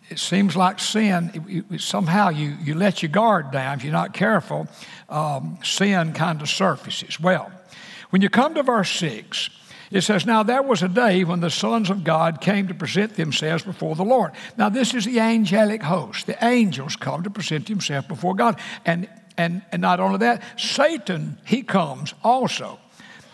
it 0.09 0.19
seems 0.19 0.57
like 0.57 0.81
sin, 0.81 1.77
somehow 1.79 2.31
you, 2.31 2.57
you 2.63 2.75
let 2.75 3.01
your 3.01 3.11
guard 3.11 3.53
down. 3.53 3.79
If 3.79 3.85
you're 3.85 3.93
not 3.93 4.13
careful, 4.13 4.67
um, 5.09 5.59
sin 5.63 6.13
kind 6.13 6.43
of 6.43 6.49
surfaces. 6.49 7.21
Well, 7.21 7.53
when 8.11 8.21
you 8.21 8.29
come 8.29 8.55
to 8.55 8.65
verse 8.65 8.91
6, 8.91 9.51
it 9.91 10.03
says, 10.03 10.25
Now 10.25 10.43
there 10.43 10.63
was 10.63 10.83
a 10.83 10.89
day 10.89 11.25
when 11.25 11.41
the 11.41 11.51
sons 11.51 11.91
of 11.91 12.05
God 12.05 12.41
came 12.41 12.69
to 12.69 12.75
present 12.75 13.17
themselves 13.17 13.65
before 13.65 13.97
the 13.97 14.05
Lord. 14.05 14.33
Now, 14.57 14.69
this 14.69 14.95
is 14.95 15.05
the 15.05 15.21
angelic 15.21 15.83
host. 15.83 16.27
The 16.27 16.45
angels 16.45 16.97
come 16.97 17.23
to 17.25 17.31
present 17.31 17.67
themselves 17.67 18.07
before 18.07 18.35
God. 18.35 18.59
And 18.85 19.09
and, 19.41 19.63
and 19.73 19.81
not 19.81 20.01
only 20.01 20.19
that, 20.19 20.43
Satan, 20.59 21.39
he 21.47 21.63
comes 21.63 22.13
also. 22.23 22.79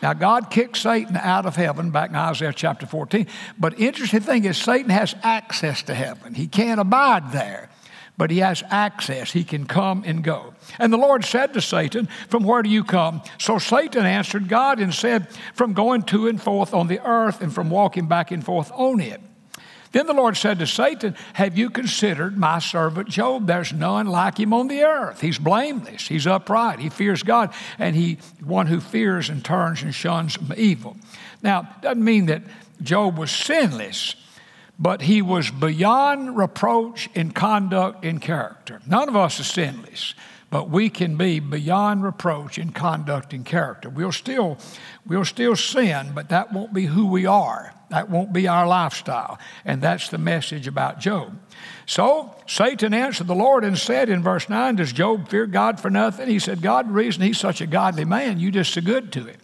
Now, 0.02 0.12
God 0.12 0.50
kicked 0.50 0.76
Satan 0.76 1.16
out 1.16 1.46
of 1.46 1.56
heaven 1.56 1.90
back 1.90 2.10
in 2.10 2.16
Isaiah 2.16 2.52
chapter 2.54 2.86
14. 2.86 3.26
But 3.58 3.80
interesting 3.80 4.20
thing 4.20 4.44
is, 4.44 4.56
Satan 4.56 4.90
has 4.90 5.16
access 5.22 5.82
to 5.84 5.94
heaven. 5.94 6.34
He 6.34 6.46
can't 6.46 6.78
abide 6.78 7.32
there, 7.32 7.70
but 8.16 8.30
he 8.30 8.38
has 8.38 8.62
access. 8.70 9.32
He 9.32 9.44
can 9.44 9.66
come 9.66 10.02
and 10.06 10.24
go. 10.24 10.54
And 10.78 10.92
the 10.92 10.96
Lord 10.96 11.24
said 11.24 11.52
to 11.54 11.60
Satan, 11.60 12.08
From 12.28 12.44
where 12.44 12.62
do 12.62 12.68
you 12.68 12.84
come? 12.84 13.22
So 13.38 13.58
Satan 13.58 14.06
answered 14.06 14.48
God 14.48 14.80
and 14.80 14.94
said, 14.94 15.28
From 15.54 15.74
going 15.74 16.02
to 16.04 16.28
and 16.28 16.40
forth 16.40 16.72
on 16.72 16.86
the 16.86 17.04
earth 17.06 17.42
and 17.42 17.54
from 17.54 17.70
walking 17.70 18.06
back 18.06 18.30
and 18.30 18.44
forth 18.44 18.72
on 18.74 19.00
it. 19.00 19.20
Then 19.92 20.06
the 20.06 20.12
Lord 20.12 20.36
said 20.36 20.58
to 20.58 20.66
Satan, 20.66 21.16
Have 21.34 21.56
you 21.56 21.70
considered 21.70 22.36
my 22.36 22.58
servant 22.58 23.08
Job? 23.08 23.46
There's 23.46 23.72
none 23.72 24.06
like 24.06 24.38
him 24.38 24.52
on 24.52 24.68
the 24.68 24.82
earth. 24.82 25.20
He's 25.20 25.38
blameless, 25.38 26.08
he's 26.08 26.26
upright, 26.26 26.78
he 26.80 26.90
fears 26.90 27.22
God, 27.22 27.52
and 27.78 27.96
he 27.96 28.18
one 28.44 28.66
who 28.66 28.80
fears 28.80 29.30
and 29.30 29.44
turns 29.44 29.82
and 29.82 29.94
shuns 29.94 30.38
evil. 30.56 30.96
Now, 31.42 31.68
doesn't 31.80 32.04
mean 32.04 32.26
that 32.26 32.42
Job 32.82 33.16
was 33.16 33.30
sinless, 33.30 34.16
but 34.78 35.02
he 35.02 35.22
was 35.22 35.50
beyond 35.50 36.36
reproach 36.36 37.08
in 37.14 37.30
conduct 37.30 38.04
and 38.04 38.20
character. 38.20 38.80
None 38.86 39.08
of 39.08 39.16
us 39.16 39.40
are 39.40 39.44
sinless 39.44 40.14
but 40.50 40.70
we 40.70 40.88
can 40.88 41.16
be 41.16 41.40
beyond 41.40 42.02
reproach 42.02 42.58
in 42.58 42.70
conduct 42.70 43.32
and 43.32 43.44
character. 43.44 43.90
We'll 43.90 44.12
still, 44.12 44.58
we'll 45.04 45.24
still 45.24 45.56
sin, 45.56 46.12
but 46.14 46.28
that 46.28 46.52
won't 46.52 46.72
be 46.72 46.86
who 46.86 47.08
we 47.08 47.26
are. 47.26 47.74
That 47.90 48.10
won't 48.10 48.32
be 48.32 48.48
our 48.48 48.66
lifestyle. 48.66 49.38
And 49.64 49.82
that's 49.82 50.08
the 50.08 50.18
message 50.18 50.66
about 50.66 50.98
Job. 50.98 51.38
So 51.86 52.34
Satan 52.46 52.94
answered 52.94 53.26
the 53.26 53.34
Lord 53.34 53.64
and 53.64 53.78
said 53.78 54.08
in 54.08 54.22
verse 54.22 54.48
9, 54.48 54.76
Does 54.76 54.92
Job 54.92 55.28
fear 55.28 55.46
God 55.46 55.80
for 55.80 55.90
nothing? 55.90 56.28
He 56.28 56.38
said, 56.38 56.62
God, 56.62 56.88
the 56.88 56.92
reason 56.92 57.22
he's 57.22 57.38
such 57.38 57.60
a 57.60 57.66
godly 57.66 58.04
man, 58.04 58.40
you 58.40 58.50
just 58.50 58.72
so 58.72 58.80
good 58.80 59.12
to 59.12 59.24
him. 59.24 59.36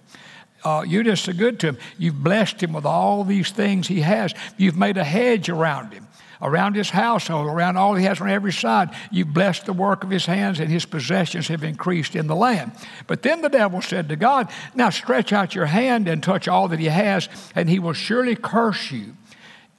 Uh, 0.64 0.85
you're 0.87 1.02
just 1.02 1.25
so 1.25 1.33
good 1.33 1.59
to 1.61 1.69
him. 1.69 1.78
You've 1.99 2.23
blessed 2.23 2.62
him 2.62 2.73
with 2.73 2.87
all 2.87 3.25
these 3.25 3.50
things 3.50 3.88
he 3.88 4.00
has. 4.00 4.35
You've 4.57 4.76
made 4.76 4.97
a 4.97 5.04
hedge 5.04 5.49
around 5.49 5.92
him 5.92 6.07
around 6.42 6.75
his 6.75 6.90
household, 6.90 7.47
around 7.47 7.76
all 7.76 7.95
he 7.95 8.04
has 8.04 8.21
on 8.21 8.28
every 8.28 8.52
side. 8.52 8.90
You've 9.11 9.33
blessed 9.33 9.64
the 9.64 9.73
work 9.73 10.02
of 10.02 10.11
his 10.11 10.26
hands, 10.26 10.59
and 10.59 10.69
his 10.69 10.85
possessions 10.85 11.49
have 11.49 11.62
increased 11.62 12.16
in 12.16 12.26
the 12.26 12.35
land. 12.35 12.73
But 13.07 13.23
then 13.23 13.40
the 13.40 13.49
devil 13.49 13.81
said 13.81 14.09
to 14.09 14.16
God, 14.16 14.50
Now 14.75 14.90
stretch 14.90 15.33
out 15.33 15.54
your 15.54 15.66
hand 15.66 16.09
and 16.09 16.23
touch 16.23 16.49
all 16.49 16.69
that 16.69 16.81
he 16.81 16.87
has, 16.87 17.28
and 17.54 17.71
he 17.71 17.78
will 17.78 17.92
surely 17.92 18.35
curse 18.35 18.90
you, 18.90 19.16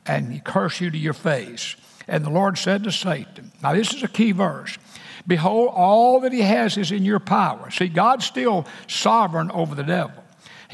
and 0.05 0.43
curse 0.43 0.79
you 0.79 0.89
to 0.89 0.97
your 0.97 1.13
face. 1.13 1.75
And 2.07 2.25
the 2.25 2.29
Lord 2.29 2.57
said 2.57 2.83
to 2.85 2.91
Satan, 2.91 3.51
Now 3.61 3.73
this 3.73 3.93
is 3.93 4.03
a 4.03 4.07
key 4.07 4.31
verse. 4.31 4.77
Behold, 5.27 5.71
all 5.73 6.21
that 6.21 6.33
he 6.33 6.41
has 6.41 6.77
is 6.77 6.91
in 6.91 7.05
your 7.05 7.19
power. 7.19 7.69
See, 7.71 7.87
God's 7.87 8.25
still 8.25 8.65
sovereign 8.87 9.51
over 9.51 9.73
the 9.73 9.83
devil. 9.83 10.22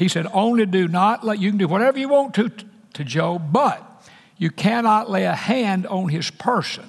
He 0.00 0.08
said, 0.08 0.26
Only 0.32 0.64
do 0.64 0.88
not 0.88 1.26
let, 1.26 1.40
you 1.40 1.50
can 1.50 1.58
do 1.58 1.68
whatever 1.68 1.98
you 1.98 2.08
want 2.08 2.32
to 2.36 2.50
to 2.94 3.04
Job, 3.04 3.52
but 3.52 4.08
you 4.38 4.50
cannot 4.50 5.10
lay 5.10 5.26
a 5.26 5.34
hand 5.34 5.86
on 5.86 6.08
his 6.08 6.30
person. 6.30 6.88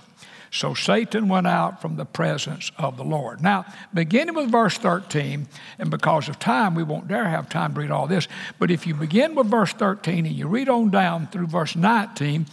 So 0.49 0.73
Satan 0.73 1.27
went 1.27 1.45
out 1.45 1.81
from 1.81 1.97
the 1.97 2.05
presence 2.05 2.71
of 2.77 2.95
the 2.95 3.03
Lord. 3.03 3.41
Now, 3.41 3.65
beginning 3.93 4.35
with 4.35 4.49
verse 4.49 4.77
13, 4.77 5.45
and 5.77 5.91
because 5.91 6.29
of 6.29 6.39
time, 6.39 6.73
we 6.73 6.83
won't 6.83 7.09
dare 7.09 7.27
have 7.27 7.49
time 7.49 7.73
to 7.73 7.81
read 7.81 7.91
all 7.91 8.07
this, 8.07 8.29
but 8.59 8.71
if 8.71 8.87
you 8.87 8.93
begin 8.93 9.35
with 9.35 9.47
verse 9.47 9.73
13 9.73 10.25
and 10.25 10.33
you 10.33 10.47
read 10.47 10.69
on 10.69 10.89
down 10.89 11.27
through 11.27 11.47
verse 11.47 11.75
19, 11.75 12.45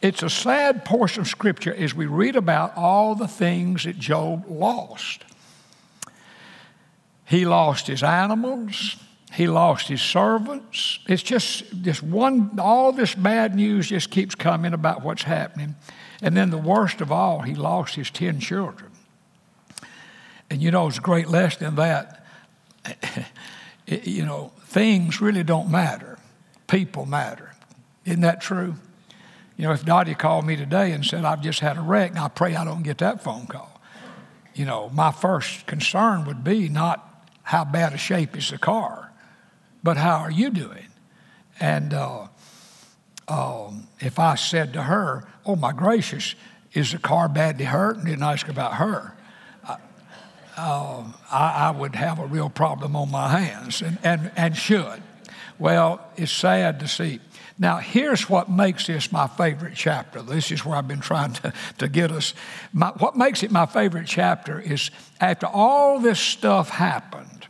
it's 0.00 0.22
a 0.22 0.30
sad 0.30 0.86
portion 0.86 1.20
of 1.20 1.28
Scripture 1.28 1.74
as 1.74 1.94
we 1.94 2.06
read 2.06 2.34
about 2.34 2.74
all 2.78 3.14
the 3.14 3.28
things 3.28 3.84
that 3.84 3.98
Job 3.98 4.46
lost. 4.48 5.26
He 7.26 7.44
lost 7.44 7.88
his 7.88 8.02
animals, 8.02 8.96
he 9.32 9.46
lost 9.46 9.88
his 9.88 10.00
servants. 10.00 11.00
It's 11.06 11.22
just, 11.22 11.82
just 11.82 12.02
one, 12.02 12.58
all 12.58 12.92
this 12.92 13.14
bad 13.14 13.54
news 13.54 13.88
just 13.88 14.10
keeps 14.10 14.34
coming 14.34 14.72
about 14.72 15.02
what's 15.02 15.22
happening. 15.22 15.76
And 16.22 16.36
then 16.36 16.50
the 16.50 16.58
worst 16.58 17.00
of 17.00 17.12
all, 17.12 17.42
he 17.42 17.54
lost 17.54 17.94
his 17.94 18.10
10 18.10 18.40
children. 18.40 18.90
And 20.50 20.62
you 20.62 20.70
know, 20.70 20.88
it's 20.88 20.98
a 20.98 21.02
great 21.02 21.28
lesson 21.28 21.66
in 21.66 21.74
that. 21.76 22.24
you 23.86 24.24
know, 24.24 24.52
things 24.62 25.20
really 25.20 25.44
don't 25.44 25.70
matter, 25.70 26.18
people 26.66 27.04
matter. 27.04 27.52
Isn't 28.06 28.22
that 28.22 28.40
true? 28.40 28.74
You 29.58 29.64
know, 29.64 29.72
if 29.72 29.84
Dottie 29.84 30.14
called 30.14 30.46
me 30.46 30.56
today 30.56 30.92
and 30.92 31.04
said, 31.04 31.24
I've 31.24 31.42
just 31.42 31.60
had 31.60 31.76
a 31.76 31.80
wreck, 31.80 32.10
and 32.10 32.18
I 32.18 32.28
pray 32.28 32.54
I 32.56 32.64
don't 32.64 32.82
get 32.82 32.98
that 32.98 33.22
phone 33.22 33.46
call, 33.46 33.78
you 34.54 34.64
know, 34.64 34.88
my 34.90 35.12
first 35.12 35.66
concern 35.66 36.24
would 36.24 36.42
be 36.42 36.68
not 36.68 37.26
how 37.42 37.64
bad 37.64 37.92
a 37.92 37.98
shape 37.98 38.36
is 38.36 38.50
the 38.50 38.58
car 38.58 39.07
but 39.88 39.96
how 39.96 40.18
are 40.18 40.30
you 40.30 40.50
doing? 40.50 40.86
And 41.60 41.94
uh, 41.94 42.26
um, 43.26 43.88
if 44.00 44.18
I 44.18 44.34
said 44.34 44.74
to 44.74 44.82
her, 44.82 45.24
Oh 45.46 45.56
my 45.56 45.72
gracious, 45.72 46.34
is 46.74 46.92
the 46.92 46.98
car 46.98 47.26
badly 47.26 47.64
hurt? 47.64 47.96
And 47.96 48.04
didn't 48.04 48.22
ask 48.22 48.48
about 48.48 48.74
her. 48.74 49.14
Uh, 49.66 51.04
I, 51.32 51.68
I, 51.68 51.70
would 51.70 51.94
have 51.94 52.18
a 52.18 52.26
real 52.26 52.50
problem 52.50 52.96
on 52.96 53.10
my 53.10 53.30
hands 53.30 53.80
and, 53.80 53.96
and, 54.04 54.30
and 54.36 54.54
should. 54.54 55.00
Well, 55.58 56.06
it's 56.18 56.32
sad 56.32 56.80
to 56.80 56.86
see. 56.86 57.20
Now, 57.58 57.78
here's 57.78 58.28
what 58.28 58.50
makes 58.50 58.88
this 58.88 59.10
my 59.10 59.26
favorite 59.26 59.72
chapter. 59.74 60.20
This 60.20 60.50
is 60.50 60.66
where 60.66 60.76
I've 60.76 60.86
been 60.86 61.00
trying 61.00 61.32
to, 61.32 61.54
to 61.78 61.88
get 61.88 62.12
us. 62.12 62.34
My, 62.74 62.88
what 62.98 63.16
makes 63.16 63.42
it 63.42 63.50
my 63.50 63.64
favorite 63.64 64.06
chapter 64.06 64.60
is 64.60 64.90
after 65.18 65.46
all 65.46 65.98
this 65.98 66.20
stuff 66.20 66.68
happened, 66.68 67.46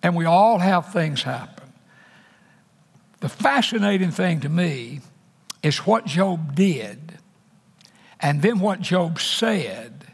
and 0.00 0.14
we 0.14 0.26
all 0.26 0.58
have 0.58 0.92
things 0.92 1.24
happen, 1.24 1.61
the 3.22 3.28
fascinating 3.28 4.10
thing 4.10 4.40
to 4.40 4.48
me 4.48 5.00
is 5.62 5.78
what 5.78 6.04
Job 6.04 6.56
did, 6.56 7.18
and 8.18 8.42
then 8.42 8.58
what 8.58 8.80
Job 8.80 9.20
said, 9.20 10.06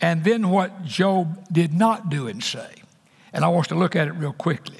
and 0.00 0.22
then 0.22 0.48
what 0.48 0.84
Job 0.84 1.46
did 1.52 1.74
not 1.74 2.08
do 2.08 2.28
and 2.28 2.42
say. 2.42 2.70
And 3.32 3.44
I 3.44 3.48
want 3.48 3.68
to 3.68 3.74
look 3.74 3.96
at 3.96 4.06
it 4.06 4.12
real 4.12 4.32
quickly. 4.32 4.78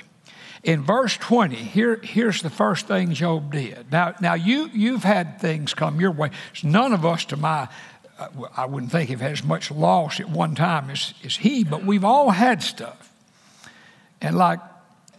In 0.63 0.85
verse 0.85 1.17
20, 1.17 1.57
here, 1.57 2.01
here's 2.03 2.43
the 2.43 2.51
first 2.51 2.87
thing 2.87 3.13
Job 3.13 3.53
did. 3.53 3.91
Now, 3.91 4.15
now 4.21 4.35
you, 4.35 4.71
you've 4.73 5.03
had 5.03 5.41
things 5.41 5.75
come 5.75 6.01
your 6.01 6.13
way. 6.13 6.31
None 6.63 6.93
of 6.93 7.05
us, 7.05 7.25
to 7.27 7.37
my, 7.37 7.69
I 8.57 8.67
wouldn't 8.67 8.93
think 8.93 9.11
have 9.11 9.21
had 9.21 9.33
as 9.33 9.43
much 9.43 9.73
loss 9.73 10.21
at 10.21 10.31
one 10.31 10.55
time 10.55 10.91
as, 10.91 11.13
as 11.25 11.37
he, 11.37 11.65
but 11.65 11.85
we've 11.85 12.05
all 12.05 12.31
had 12.31 12.63
stuff. 12.63 13.13
And 14.21 14.37
like, 14.37 14.61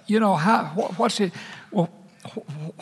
you 0.08 0.22
know, 0.22 0.36
how, 0.36 0.72
what, 0.76 0.98
what's 0.98 1.20
it? 1.20 1.34
Well, 1.72 1.90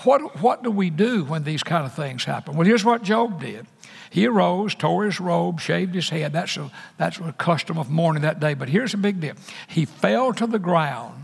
what, 0.03 0.41
what 0.41 0.63
do 0.63 0.71
we 0.71 0.89
do 0.89 1.23
when 1.23 1.43
these 1.43 1.63
kind 1.63 1.85
of 1.85 1.93
things 1.93 2.23
happen? 2.25 2.55
Well, 2.55 2.67
here's 2.67 2.85
what 2.85 3.03
Job 3.03 3.41
did. 3.41 3.65
He 4.09 4.25
arose, 4.25 4.73
tore 4.73 5.05
his 5.05 5.19
robe, 5.19 5.59
shaved 5.59 5.93
his 5.93 6.09
head. 6.09 6.33
That's 6.33 6.55
a, 6.57 6.71
that's 6.97 7.19
a 7.19 7.33
custom 7.33 7.77
of 7.77 7.89
mourning 7.89 8.23
that 8.23 8.39
day. 8.39 8.53
But 8.53 8.69
here's 8.69 8.93
a 8.93 8.97
big 8.97 9.19
deal. 9.19 9.35
He 9.67 9.85
fell 9.85 10.33
to 10.33 10.47
the 10.47 10.59
ground 10.59 11.23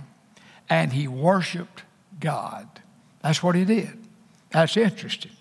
and 0.69 0.91
he 0.91 1.07
worshiped 1.07 1.83
God. 2.19 2.67
That's 3.21 3.41
what 3.41 3.55
he 3.55 3.65
did. 3.65 3.97
That's 4.51 4.77
interesting. 4.77 5.31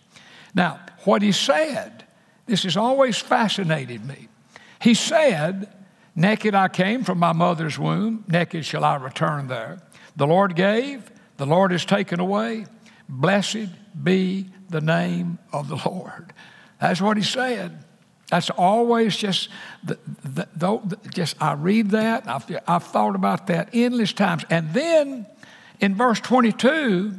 Now, 0.55 0.81
what 1.05 1.23
he 1.23 1.33
said, 1.33 2.05
this 2.47 2.63
has 2.63 2.77
always 2.77 3.19
fascinated 3.19 4.05
me. 4.07 4.29
He 4.81 4.95
said, 4.95 5.73
Naked 6.15 6.55
I 6.55 6.69
came 6.69 7.05
from 7.05 7.19
my 7.19 7.33
mother's 7.33 7.79
womb, 7.79 8.25
naked 8.29 8.65
shall 8.65 8.85
I 8.85 8.97
return 8.97 9.49
there. 9.49 9.79
The 10.17 10.27
Lord 10.27 10.55
gave, 10.55 11.11
the 11.43 11.47
Lord 11.47 11.73
is 11.73 11.85
taken 11.85 12.21
away. 12.21 12.67
Blessed 13.09 13.67
be 14.01 14.47
the 14.71 14.81
name 14.81 15.41
of 15.53 15.67
the 15.67 15.75
Lord. 15.89 16.33
That's 16.81 17.01
what 17.01 17.17
he 17.17 17.25
said. 17.25 17.83
That's 18.31 18.49
always 18.51 19.17
just, 19.17 19.49
the, 19.83 19.99
the, 20.23 20.47
the, 20.55 20.99
just 21.09 21.43
I 21.43 21.55
read 21.55 21.91
that, 21.91 22.29
I've, 22.29 22.45
I've 22.69 22.85
thought 22.85 23.17
about 23.17 23.49
that 23.49 23.71
endless 23.73 24.13
times. 24.13 24.45
And 24.51 24.73
then 24.73 25.27
in 25.81 25.97
verse 25.97 26.21
22, 26.21 27.19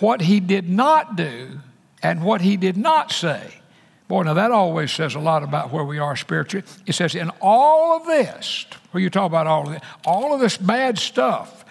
what 0.00 0.20
he 0.20 0.40
did 0.40 0.68
not 0.68 1.14
do 1.14 1.60
and 2.02 2.24
what 2.24 2.40
he 2.40 2.56
did 2.56 2.76
not 2.76 3.12
say. 3.12 3.60
Boy, 4.08 4.24
now 4.24 4.34
that 4.34 4.50
always 4.50 4.90
says 4.90 5.14
a 5.14 5.20
lot 5.20 5.44
about 5.44 5.70
where 5.70 5.84
we 5.84 6.00
are 6.00 6.16
spiritually. 6.16 6.66
It 6.86 6.94
says, 6.94 7.14
in 7.14 7.30
all 7.40 7.98
of 7.98 8.06
this, 8.06 8.66
where 8.90 9.00
you 9.00 9.10
talk 9.10 9.26
about 9.26 9.46
all 9.46 9.68
of 9.68 9.74
this, 9.74 9.82
all 10.04 10.34
of 10.34 10.40
this 10.40 10.56
bad 10.56 10.98
stuff, 10.98 11.63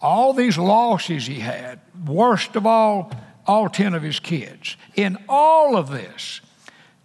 all 0.00 0.32
these 0.32 0.58
losses 0.58 1.26
he 1.26 1.40
had, 1.40 1.80
worst 2.06 2.56
of 2.56 2.66
all, 2.66 3.10
all 3.46 3.68
10 3.68 3.94
of 3.94 4.02
his 4.02 4.20
kids. 4.20 4.76
In 4.94 5.18
all 5.28 5.76
of 5.76 5.90
this, 5.90 6.40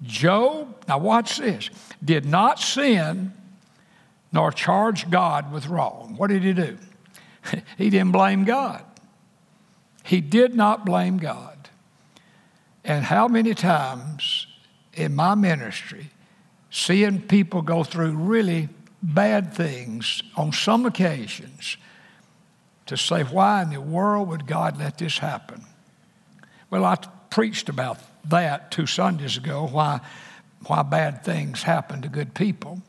Job, 0.04 0.84
now 0.88 0.98
watch 0.98 1.38
this, 1.38 1.70
did 2.04 2.26
not 2.26 2.60
sin 2.60 3.34
nor 4.32 4.52
charge 4.52 5.10
God 5.10 5.52
with 5.52 5.68
wrong. 5.68 6.16
What 6.18 6.30
did 6.30 6.44
he 6.44 6.54
do? 6.54 6.78
he 7.78 7.90
didn't 7.90 8.12
blame 8.12 8.44
God. 8.44 8.84
He 10.04 10.22
did 10.22 10.56
not 10.56 10.86
blame 10.86 11.18
God. 11.18 11.70
And 12.84 13.06
how 13.06 13.28
many 13.28 13.54
times 13.54 14.48
in 14.94 15.16
my 15.16 15.36
ministry, 15.36 16.10
seeing 16.70 17.22
people 17.22 17.62
go 17.62 17.84
through 17.84 18.16
really 18.16 18.70
bad 19.04 19.54
things 19.54 20.24
on 20.36 20.52
some 20.52 20.86
occasions, 20.86 21.78
to 22.92 22.98
say, 22.98 23.24
why 23.24 23.64
in 23.64 23.72
the 23.72 23.82
world 23.82 24.30
would 24.30 24.46
God 24.46 24.78
let 24.78 24.98
this 24.98 25.18
happen? 25.18 25.66
Well, 26.70 26.86
I 26.86 26.96
preached 27.30 27.68
about 27.68 27.98
that 28.30 28.72
two 28.72 28.86
Sundays 28.86 29.38
ago, 29.38 29.68
why, 29.68 30.02
why 30.68 30.84
bad 30.84 31.24
things 31.24 31.64
happen 31.64 32.04
to 32.04 32.08
good 32.08 32.34
people. 32.34 32.82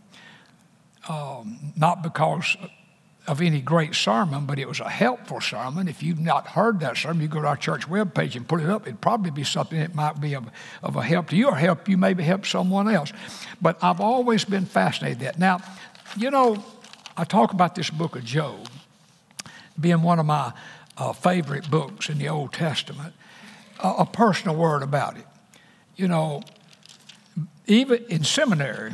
Um, 1.09 1.73
not 1.77 2.03
because 2.03 2.57
of 3.27 3.41
any 3.41 3.61
great 3.61 3.95
sermon, 3.95 4.47
but 4.47 4.59
it 4.59 4.69
was 4.69 4.81
a 4.81 4.89
helpful 4.89 5.41
sermon. 5.41 5.89
If 5.89 6.03
you've 6.03 6.21
not 6.21 6.49
heard 6.49 6.81
that 6.81 6.97
sermon, 6.97 7.23
you 7.23 7.29
go 7.29 7.41
to 7.41 7.47
our 7.47 7.57
church 7.57 7.89
webpage 7.89 8.37
and 8.37 8.47
pull 8.47 8.61
it 8.61 8.69
up. 8.69 8.87
It'd 8.87 9.01
probably 9.01 9.31
be 9.31 9.45
something 9.45 9.79
that 9.79 9.95
might 9.95 10.21
be 10.21 10.35
of, 10.35 10.51
of 10.83 10.97
a 10.97 11.03
help 11.03 11.31
to 11.31 11.37
you 11.37 11.49
or 11.49 11.57
help 11.57 11.89
you, 11.89 11.97
maybe 11.97 12.25
help 12.25 12.45
someone 12.47 12.89
else. 12.89 13.13
But 13.61 13.83
I've 13.83 14.01
always 14.01 14.45
been 14.45 14.67
fascinated 14.67 15.21
that. 15.21 15.39
Now, 15.39 15.61
you 16.17 16.31
know, 16.31 16.65
I 17.17 17.25
talk 17.25 17.53
about 17.53 17.75
this 17.75 17.91
book 17.91 18.17
of 18.17 18.25
Job 18.25 18.69
being 19.81 20.02
one 20.02 20.19
of 20.19 20.26
my 20.26 20.52
uh, 20.97 21.12
favorite 21.12 21.71
books 21.71 22.09
in 22.09 22.19
the 22.19 22.29
Old 22.29 22.52
Testament. 22.52 23.14
A 23.83 24.07
personal 24.07 24.55
word 24.57 24.83
about 24.83 25.17
it. 25.17 25.26
You 25.97 26.09
know, 26.09 26.43
even 27.67 28.05
in 28.09 28.23
seminary, 28.23 28.93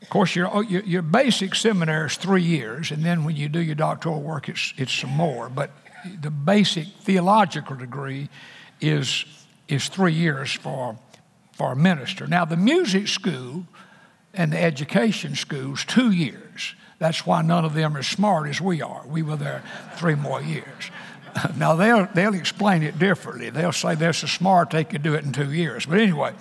of 0.00 0.08
course, 0.08 0.34
your, 0.34 0.64
your, 0.64 0.82
your, 0.82 1.02
basic 1.02 1.54
seminary 1.54 2.06
is 2.06 2.16
three 2.16 2.42
years, 2.42 2.90
and 2.90 3.04
then 3.04 3.24
when 3.24 3.36
you 3.36 3.48
do 3.48 3.60
your 3.60 3.76
doctoral 3.76 4.20
work, 4.20 4.48
it's, 4.48 4.74
it's 4.76 4.92
some 4.92 5.10
more. 5.10 5.48
But 5.48 5.70
the 6.20 6.30
basic 6.30 6.88
theological 7.02 7.76
degree 7.76 8.28
is, 8.80 9.24
is 9.68 9.88
three 9.88 10.12
years 10.12 10.52
for, 10.52 10.98
for 11.52 11.72
a 11.72 11.76
minister. 11.76 12.26
Now, 12.26 12.44
the 12.44 12.56
music 12.56 13.08
school 13.08 13.66
and 14.34 14.52
the 14.52 14.60
education 14.60 15.36
school's 15.36 15.84
two 15.84 16.10
years. 16.10 16.41
That's 16.98 17.26
why 17.26 17.42
none 17.42 17.64
of 17.64 17.74
them 17.74 17.96
are 17.96 18.00
as 18.00 18.06
smart 18.06 18.48
as 18.48 18.60
we 18.60 18.80
are. 18.80 19.04
We 19.06 19.22
were 19.22 19.36
there 19.36 19.62
three 19.96 20.14
more 20.14 20.40
years. 20.40 20.90
Now, 21.56 21.74
they'll, 21.76 22.06
they'll 22.14 22.34
explain 22.34 22.82
it 22.82 22.98
differently. 22.98 23.48
They'll 23.48 23.72
say 23.72 23.94
they're 23.94 24.12
so 24.12 24.26
smart 24.26 24.68
they 24.68 24.84
could 24.84 25.02
do 25.02 25.14
it 25.14 25.24
in 25.24 25.32
two 25.32 25.50
years. 25.50 25.86
But 25.86 25.98
anyway, 25.98 26.34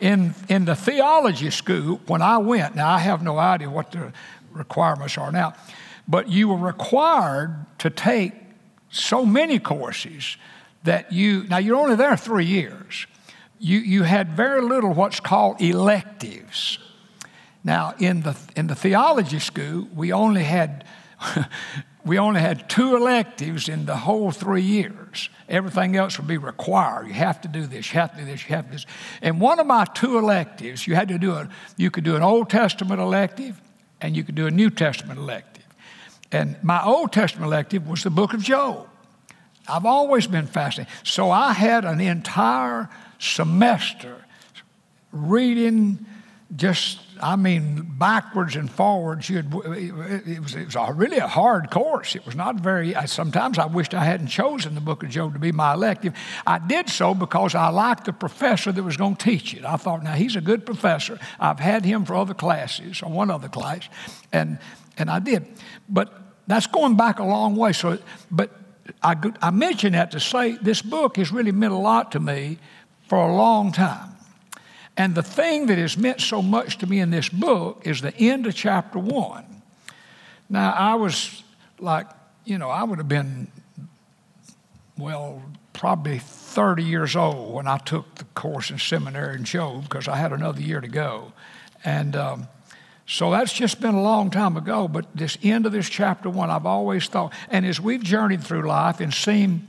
in, 0.00 0.34
in 0.48 0.64
the 0.64 0.74
theology 0.74 1.50
school, 1.50 2.00
when 2.06 2.22
I 2.22 2.38
went, 2.38 2.74
now 2.74 2.90
I 2.90 2.98
have 2.98 3.22
no 3.22 3.38
idea 3.38 3.68
what 3.68 3.92
the 3.92 4.12
requirements 4.50 5.18
are 5.18 5.30
now, 5.30 5.52
but 6.08 6.28
you 6.28 6.48
were 6.48 6.56
required 6.56 7.66
to 7.78 7.90
take 7.90 8.32
so 8.90 9.24
many 9.24 9.58
courses 9.58 10.36
that 10.84 11.12
you, 11.12 11.44
now 11.44 11.58
you're 11.58 11.76
only 11.76 11.96
there 11.96 12.16
three 12.16 12.46
years. 12.46 13.06
You, 13.58 13.78
you 13.78 14.02
had 14.02 14.32
very 14.32 14.60
little 14.60 14.92
what's 14.92 15.20
called 15.20 15.60
electives. 15.60 16.78
Now, 17.64 17.94
in 17.98 18.22
the, 18.22 18.36
in 18.56 18.66
the 18.66 18.74
theology 18.74 19.38
school, 19.38 19.88
we 19.94 20.12
only 20.12 20.42
had 20.42 20.84
we 22.04 22.18
only 22.18 22.40
had 22.40 22.68
two 22.68 22.96
electives 22.96 23.68
in 23.68 23.86
the 23.86 23.96
whole 23.96 24.32
three 24.32 24.62
years. 24.62 25.30
Everything 25.48 25.96
else 25.96 26.18
would 26.18 26.26
be 26.26 26.38
required. 26.38 27.06
You 27.06 27.14
have 27.14 27.40
to 27.42 27.48
do 27.48 27.66
this, 27.66 27.92
you 27.92 28.00
have 28.00 28.12
to 28.12 28.18
do 28.18 28.24
this, 28.24 28.48
you 28.48 28.56
have 28.56 28.64
to 28.64 28.70
do 28.70 28.76
this. 28.76 28.86
And 29.20 29.40
one 29.40 29.60
of 29.60 29.66
my 29.66 29.84
two 29.84 30.18
electives, 30.18 30.86
you 30.86 30.94
had 30.94 31.08
to 31.08 31.18
do 31.18 31.32
a, 31.32 31.48
you 31.76 31.90
could 31.90 32.04
do 32.04 32.16
an 32.16 32.22
Old 32.22 32.50
Testament 32.50 33.00
elective 33.00 33.60
and 34.00 34.16
you 34.16 34.24
could 34.24 34.34
do 34.34 34.46
a 34.46 34.50
New 34.50 34.70
Testament 34.70 35.18
elective. 35.18 35.64
And 36.32 36.56
my 36.62 36.82
Old 36.82 37.12
Testament 37.12 37.46
elective 37.46 37.86
was 37.86 38.02
the 38.02 38.10
book 38.10 38.34
of 38.34 38.42
Job. 38.42 38.88
I've 39.68 39.86
always 39.86 40.26
been 40.26 40.46
fascinated. 40.46 40.92
So 41.04 41.30
I 41.30 41.52
had 41.52 41.84
an 41.84 42.00
entire 42.00 42.90
semester 43.20 44.24
reading 45.12 46.04
just 46.54 46.98
I 47.22 47.36
mean, 47.36 47.86
backwards 47.98 48.56
and 48.56 48.68
forwards. 48.68 49.30
You'd, 49.30 49.54
it, 49.54 50.40
was, 50.42 50.56
it 50.56 50.66
was 50.66 50.74
a 50.74 50.92
really 50.92 51.18
a 51.18 51.28
hard 51.28 51.70
course. 51.70 52.16
It 52.16 52.26
was 52.26 52.34
not 52.34 52.56
very, 52.56 52.96
I, 52.96 53.04
sometimes 53.04 53.58
I 53.58 53.66
wished 53.66 53.94
I 53.94 54.04
hadn't 54.04 54.26
chosen 54.26 54.74
the 54.74 54.80
book 54.80 55.04
of 55.04 55.10
Job 55.10 55.34
to 55.34 55.38
be 55.38 55.52
my 55.52 55.74
elective. 55.74 56.14
I 56.44 56.58
did 56.58 56.88
so 56.88 57.14
because 57.14 57.54
I 57.54 57.68
liked 57.68 58.06
the 58.06 58.12
professor 58.12 58.72
that 58.72 58.82
was 58.82 58.96
going 58.96 59.14
to 59.14 59.24
teach 59.24 59.54
it. 59.54 59.64
I 59.64 59.76
thought, 59.76 60.02
now 60.02 60.14
he's 60.14 60.34
a 60.34 60.40
good 60.40 60.66
professor. 60.66 61.20
I've 61.38 61.60
had 61.60 61.84
him 61.84 62.04
for 62.04 62.16
other 62.16 62.34
classes, 62.34 63.02
or 63.02 63.10
one 63.10 63.30
other 63.30 63.48
class, 63.48 63.88
and, 64.32 64.58
and 64.98 65.08
I 65.08 65.20
did. 65.20 65.46
But 65.88 66.12
that's 66.48 66.66
going 66.66 66.96
back 66.96 67.20
a 67.20 67.24
long 67.24 67.54
way. 67.54 67.72
So, 67.72 67.98
but 68.32 68.50
I, 69.00 69.14
I 69.40 69.50
mention 69.50 69.92
that 69.92 70.10
to 70.10 70.18
say 70.18 70.56
this 70.56 70.82
book 70.82 71.18
has 71.18 71.30
really 71.30 71.52
meant 71.52 71.72
a 71.72 71.78
lot 71.78 72.10
to 72.12 72.20
me 72.20 72.58
for 73.06 73.18
a 73.18 73.32
long 73.32 73.70
time. 73.70 74.11
And 74.96 75.14
the 75.14 75.22
thing 75.22 75.66
that 75.66 75.78
has 75.78 75.96
meant 75.96 76.20
so 76.20 76.42
much 76.42 76.78
to 76.78 76.86
me 76.86 77.00
in 77.00 77.10
this 77.10 77.28
book 77.28 77.82
is 77.86 78.00
the 78.00 78.14
end 78.16 78.46
of 78.46 78.54
chapter 78.54 78.98
one. 78.98 79.44
Now, 80.50 80.72
I 80.72 80.94
was 80.96 81.42
like, 81.78 82.06
you 82.44 82.58
know, 82.58 82.68
I 82.68 82.84
would 82.84 82.98
have 82.98 83.08
been, 83.08 83.48
well, 84.98 85.42
probably 85.72 86.18
30 86.18 86.84
years 86.84 87.16
old 87.16 87.54
when 87.54 87.66
I 87.66 87.78
took 87.78 88.16
the 88.16 88.24
course 88.34 88.70
in 88.70 88.78
seminary 88.78 89.36
in 89.36 89.44
Job 89.44 89.84
because 89.84 90.08
I 90.08 90.16
had 90.16 90.32
another 90.32 90.60
year 90.60 90.80
to 90.80 90.88
go. 90.88 91.32
And 91.84 92.14
um, 92.14 92.48
so 93.06 93.30
that's 93.30 93.52
just 93.52 93.80
been 93.80 93.94
a 93.94 94.02
long 94.02 94.30
time 94.30 94.56
ago. 94.56 94.88
But 94.88 95.06
this 95.14 95.38
end 95.42 95.64
of 95.64 95.72
this 95.72 95.88
chapter 95.88 96.28
one, 96.28 96.50
I've 96.50 96.66
always 96.66 97.08
thought, 97.08 97.32
and 97.50 97.64
as 97.64 97.80
we've 97.80 98.02
journeyed 98.02 98.44
through 98.44 98.68
life 98.68 99.00
and 99.00 99.12
seen 99.12 99.66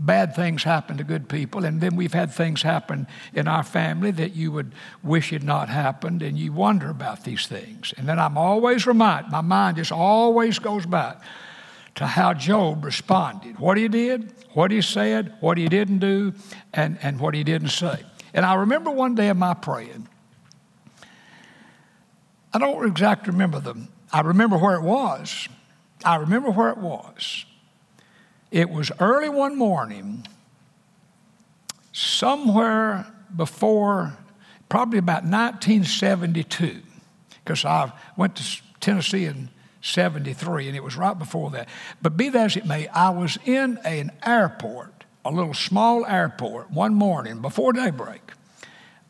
bad 0.00 0.34
things 0.34 0.64
happen 0.64 0.96
to 0.96 1.04
good 1.04 1.28
people, 1.28 1.64
and 1.64 1.80
then 1.80 1.94
we've 1.94 2.14
had 2.14 2.32
things 2.32 2.62
happen 2.62 3.06
in 3.34 3.46
our 3.46 3.62
family 3.62 4.10
that 4.10 4.34
you 4.34 4.50
would 4.50 4.72
wish 5.02 5.30
had 5.30 5.44
not 5.44 5.68
happened, 5.68 6.22
and 6.22 6.38
you 6.38 6.52
wonder 6.52 6.88
about 6.88 7.24
these 7.24 7.46
things. 7.46 7.92
And 7.98 8.08
then 8.08 8.18
I'm 8.18 8.38
always 8.38 8.86
reminded, 8.86 9.30
my 9.30 9.42
mind 9.42 9.76
just 9.76 9.92
always 9.92 10.58
goes 10.58 10.86
back 10.86 11.20
to 11.96 12.06
how 12.06 12.32
Job 12.32 12.84
responded 12.84 13.58
what 13.58 13.76
he 13.76 13.88
did, 13.88 14.32
what 14.54 14.70
he 14.70 14.80
said, 14.80 15.34
what 15.40 15.58
he 15.58 15.68
didn't 15.68 15.98
do, 15.98 16.32
and, 16.72 16.98
and 17.02 17.20
what 17.20 17.34
he 17.34 17.44
didn't 17.44 17.68
say. 17.68 18.02
And 18.32 18.46
I 18.46 18.54
remember 18.54 18.90
one 18.90 19.14
day 19.14 19.28
of 19.28 19.36
my 19.36 19.52
praying. 19.52 20.08
I 22.54 22.58
don't 22.58 22.86
exactly 22.86 23.32
remember 23.32 23.60
them. 23.60 23.88
I 24.12 24.22
remember 24.22 24.56
where 24.56 24.76
it 24.76 24.82
was. 24.82 25.48
I 26.04 26.16
remember 26.16 26.50
where 26.50 26.70
it 26.70 26.78
was. 26.78 27.44
It 28.50 28.68
was 28.68 28.90
early 28.98 29.28
one 29.28 29.56
morning, 29.56 30.26
somewhere 31.92 33.06
before, 33.34 34.16
probably 34.68 34.98
about 34.98 35.22
1972, 35.22 36.80
because 37.44 37.64
I 37.64 37.92
went 38.16 38.34
to 38.36 38.62
Tennessee 38.80 39.26
in 39.26 39.50
73, 39.82 40.66
and 40.66 40.76
it 40.76 40.82
was 40.82 40.96
right 40.96 41.16
before 41.16 41.50
that. 41.50 41.68
But 42.02 42.16
be 42.16 42.28
that 42.28 42.46
as 42.46 42.56
it 42.56 42.66
may, 42.66 42.88
I 42.88 43.10
was 43.10 43.38
in 43.44 43.78
an 43.84 44.10
airport, 44.26 45.04
a 45.24 45.30
little 45.30 45.54
small 45.54 46.04
airport, 46.04 46.72
one 46.72 46.94
morning 46.94 47.40
before 47.40 47.72
daybreak, 47.72 48.32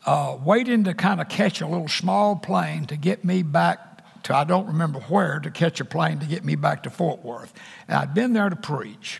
uh, 0.05 0.37
waiting 0.43 0.83
to 0.83 0.93
kind 0.93 1.19
of 1.19 1.29
catch 1.29 1.61
a 1.61 1.67
little 1.67 1.87
small 1.87 2.35
plane 2.35 2.85
to 2.85 2.95
get 2.95 3.25
me 3.25 3.41
back 3.41 3.91
to 4.23 4.35
I 4.35 4.43
don't 4.43 4.67
remember 4.67 4.99
where 4.99 5.39
to 5.39 5.49
catch 5.49 5.79
a 5.79 5.85
plane 5.85 6.19
to 6.19 6.27
get 6.27 6.45
me 6.45 6.55
back 6.55 6.83
to 6.83 6.91
Fort 6.91 7.23
Worth. 7.23 7.53
And 7.87 7.97
I'd 7.97 8.13
been 8.13 8.33
there 8.33 8.49
to 8.49 8.55
preach 8.55 9.19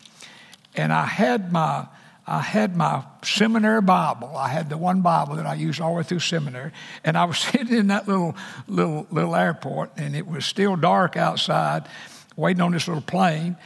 and 0.75 0.91
I 0.93 1.05
had 1.05 1.51
my 1.51 1.87
I 2.27 2.39
had 2.39 2.77
my 2.77 3.03
seminary 3.23 3.81
Bible. 3.81 4.37
I 4.37 4.47
had 4.47 4.69
the 4.69 4.77
one 4.77 5.01
Bible 5.01 5.35
that 5.35 5.45
I 5.45 5.55
used 5.55 5.81
all 5.81 5.91
the 5.93 5.97
way 5.97 6.03
through 6.03 6.19
seminary, 6.19 6.71
and 7.03 7.17
I 7.17 7.25
was 7.25 7.39
sitting 7.39 7.75
in 7.75 7.87
that 7.87 8.07
little 8.07 8.35
little 8.67 9.07
little 9.11 9.35
airport, 9.35 9.91
and 9.97 10.15
it 10.15 10.27
was 10.27 10.45
still 10.45 10.75
dark 10.75 11.17
outside, 11.17 11.87
waiting 12.35 12.61
on 12.61 12.71
this 12.71 12.87
little 12.87 13.03
plane, 13.03 13.57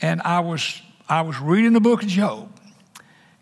and 0.00 0.22
I 0.22 0.40
was 0.40 0.80
I 1.08 1.22
was 1.22 1.38
reading 1.38 1.72
the 1.72 1.80
book 1.80 2.02
of 2.02 2.08
Job, 2.08 2.50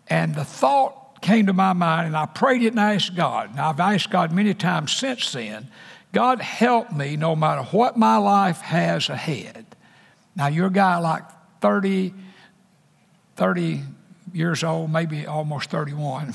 and 0.07 0.35
the 0.35 0.45
thought 0.45 1.21
came 1.21 1.45
to 1.45 1.53
my 1.53 1.73
mind, 1.73 2.07
and 2.07 2.17
I 2.17 2.25
prayed 2.25 2.63
it 2.63 2.73
and 2.73 2.79
I 2.79 2.95
asked 2.95 3.15
God. 3.15 3.55
Now 3.55 3.69
I've 3.69 3.79
asked 3.79 4.09
God 4.09 4.31
many 4.31 4.53
times 4.53 4.91
since 4.91 5.31
then. 5.31 5.69
God 6.11 6.41
help 6.41 6.91
me 6.91 7.15
no 7.15 7.35
matter 7.35 7.63
what 7.63 7.97
my 7.97 8.17
life 8.17 8.59
has 8.59 9.09
ahead. 9.09 9.65
Now 10.35 10.47
you're 10.47 10.67
a 10.67 10.71
guy 10.71 10.97
like 10.97 11.23
30 11.61 12.13
30 13.35 13.81
years 14.33 14.63
old, 14.63 14.91
maybe 14.91 15.25
almost 15.25 15.69
31, 15.69 16.33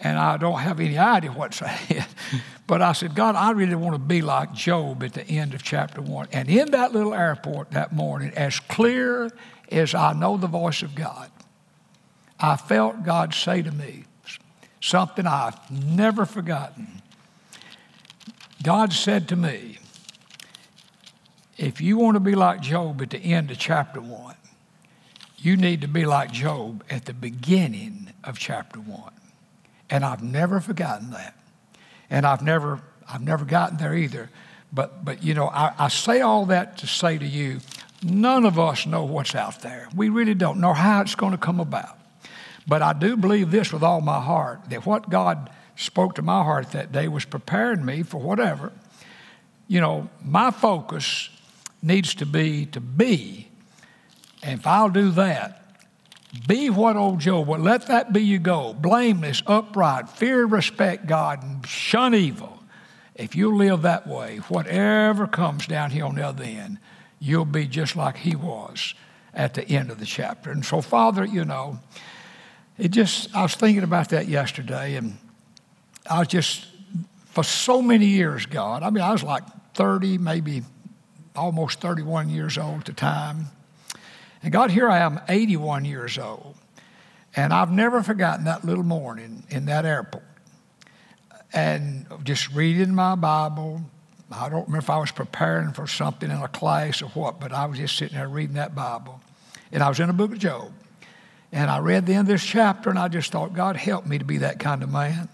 and 0.00 0.18
I 0.18 0.36
don't 0.36 0.58
have 0.58 0.80
any 0.80 0.98
idea 0.98 1.32
what's 1.32 1.60
ahead. 1.62 2.06
but 2.66 2.82
I 2.82 2.92
said, 2.92 3.14
God, 3.14 3.34
I 3.34 3.50
really 3.52 3.74
want 3.74 3.94
to 3.94 3.98
be 3.98 4.22
like 4.22 4.52
Job 4.52 5.02
at 5.02 5.14
the 5.14 5.26
end 5.26 5.54
of 5.54 5.62
chapter 5.62 6.00
one. 6.00 6.28
And 6.32 6.48
in 6.48 6.70
that 6.72 6.92
little 6.92 7.14
airport 7.14 7.72
that 7.72 7.92
morning, 7.92 8.32
as 8.36 8.60
clear 8.60 9.30
as 9.70 9.94
I 9.94 10.12
know 10.12 10.36
the 10.36 10.46
voice 10.46 10.82
of 10.82 10.94
God, 10.94 11.30
I 12.38 12.56
felt 12.56 13.04
God 13.04 13.32
say 13.34 13.62
to 13.62 13.70
me 13.70 14.04
something 14.80 15.26
I've 15.26 15.70
never 15.70 16.26
forgotten. 16.26 17.02
God 18.62 18.92
said 18.92 19.28
to 19.28 19.36
me, 19.36 19.78
if 21.56 21.80
you 21.80 21.96
want 21.98 22.16
to 22.16 22.20
be 22.20 22.34
like 22.34 22.60
Job 22.60 23.00
at 23.00 23.10
the 23.10 23.18
end 23.18 23.50
of 23.50 23.58
chapter 23.58 24.00
one, 24.00 24.34
you 25.44 25.56
need 25.56 25.82
to 25.82 25.88
be 25.88 26.06
like 26.06 26.32
Job 26.32 26.84
at 26.90 27.04
the 27.04 27.14
beginning 27.14 28.12
of 28.22 28.38
chapter 28.38 28.80
one. 28.80 29.12
And 29.90 30.04
I've 30.04 30.22
never 30.22 30.60
forgotten 30.60 31.10
that. 31.10 31.36
And 32.10 32.26
I've 32.26 32.42
never, 32.42 32.80
I've 33.08 33.22
never 33.22 33.44
gotten 33.44 33.76
there 33.76 33.94
either. 33.94 34.30
But, 34.72 35.04
but 35.04 35.22
you 35.22 35.34
know, 35.34 35.48
I, 35.48 35.72
I 35.78 35.88
say 35.88 36.20
all 36.20 36.46
that 36.46 36.78
to 36.78 36.86
say 36.86 37.18
to 37.18 37.26
you, 37.26 37.60
None 38.04 38.44
of 38.44 38.58
us 38.58 38.84
know 38.84 39.04
what's 39.04 39.34
out 39.34 39.62
there. 39.62 39.88
We 39.96 40.10
really 40.10 40.34
don't 40.34 40.60
know 40.60 40.74
how 40.74 41.00
it's 41.00 41.14
going 41.14 41.32
to 41.32 41.38
come 41.38 41.58
about. 41.58 41.98
But 42.68 42.82
I 42.82 42.92
do 42.92 43.16
believe 43.16 43.50
this 43.50 43.72
with 43.72 43.82
all 43.82 44.02
my 44.02 44.20
heart 44.20 44.68
that 44.68 44.84
what 44.84 45.08
God 45.08 45.48
spoke 45.76 46.14
to 46.16 46.22
my 46.22 46.42
heart 46.42 46.72
that 46.72 46.92
day 46.92 47.08
was 47.08 47.24
preparing 47.24 47.82
me 47.82 48.02
for 48.02 48.18
whatever. 48.18 48.72
You 49.68 49.80
know, 49.80 50.10
my 50.22 50.50
focus 50.50 51.30
needs 51.82 52.14
to 52.16 52.26
be 52.26 52.66
to 52.66 52.80
be. 52.80 53.48
And 54.44 54.60
if 54.60 54.66
I'll 54.66 54.90
do 54.90 55.10
that, 55.12 55.62
be 56.46 56.68
what 56.68 56.96
old 56.96 57.20
Job 57.20 57.46
was. 57.46 57.60
Let 57.60 57.86
that 57.86 58.12
be 58.12 58.22
your 58.22 58.40
goal. 58.40 58.74
Blameless, 58.74 59.42
upright, 59.46 60.08
fear, 60.08 60.44
respect 60.44 61.06
God, 61.06 61.42
and 61.42 61.66
shun 61.66 62.14
evil. 62.14 62.62
If 63.14 63.34
you 63.34 63.54
live 63.56 63.82
that 63.82 64.06
way, 64.06 64.38
whatever 64.48 65.26
comes 65.26 65.66
down 65.66 65.92
here 65.92 66.04
on 66.04 66.16
the 66.16 66.26
other 66.26 66.44
end, 66.44 66.78
you'll 67.20 67.44
be 67.44 67.66
just 67.66 67.96
like 67.96 68.18
he 68.18 68.36
was 68.36 68.94
at 69.32 69.54
the 69.54 69.66
end 69.66 69.90
of 69.90 69.98
the 69.98 70.04
chapter. 70.04 70.50
And 70.50 70.64
so, 70.64 70.82
Father, 70.82 71.24
you 71.24 71.44
know, 71.44 71.78
it 72.76 72.90
just, 72.90 73.34
I 73.34 73.42
was 73.42 73.54
thinking 73.54 73.84
about 73.84 74.10
that 74.10 74.28
yesterday, 74.28 74.96
and 74.96 75.16
I 76.10 76.24
just, 76.24 76.66
for 77.26 77.44
so 77.44 77.80
many 77.80 78.06
years, 78.06 78.44
God, 78.46 78.82
I 78.82 78.90
mean, 78.90 79.02
I 79.02 79.12
was 79.12 79.22
like 79.22 79.44
30, 79.74 80.18
maybe 80.18 80.62
almost 81.34 81.80
31 81.80 82.28
years 82.28 82.58
old 82.58 82.80
at 82.80 82.84
the 82.86 82.92
time. 82.92 83.46
And 84.44 84.52
God, 84.52 84.70
here 84.70 84.90
I 84.90 84.98
am, 84.98 85.20
81 85.26 85.86
years 85.86 86.18
old. 86.18 86.54
And 87.34 87.50
I've 87.52 87.72
never 87.72 88.02
forgotten 88.02 88.44
that 88.44 88.62
little 88.62 88.84
morning 88.84 89.42
in 89.48 89.64
that 89.66 89.86
airport. 89.86 90.22
And 91.54 92.06
just 92.24 92.52
reading 92.52 92.94
my 92.94 93.14
Bible. 93.14 93.80
I 94.30 94.50
don't 94.50 94.66
remember 94.66 94.78
if 94.78 94.90
I 94.90 94.98
was 94.98 95.10
preparing 95.10 95.72
for 95.72 95.86
something 95.86 96.30
in 96.30 96.36
a 96.36 96.48
class 96.48 97.00
or 97.00 97.06
what, 97.08 97.40
but 97.40 97.52
I 97.52 97.64
was 97.64 97.78
just 97.78 97.96
sitting 97.96 98.18
there 98.18 98.28
reading 98.28 98.56
that 98.56 98.74
Bible. 98.74 99.18
And 99.72 99.82
I 99.82 99.88
was 99.88 99.98
in 99.98 100.08
the 100.08 100.12
book 100.12 100.32
of 100.32 100.38
Job. 100.38 100.70
And 101.50 101.70
I 101.70 101.78
read 101.78 102.04
the 102.04 102.12
end 102.12 102.22
of 102.22 102.26
this 102.26 102.44
chapter, 102.44 102.90
and 102.90 102.98
I 102.98 103.08
just 103.08 103.32
thought, 103.32 103.54
God, 103.54 103.76
help 103.76 104.04
me 104.06 104.18
to 104.18 104.24
be 104.24 104.38
that 104.38 104.58
kind 104.58 104.82
of 104.82 104.90
man. 104.90 105.28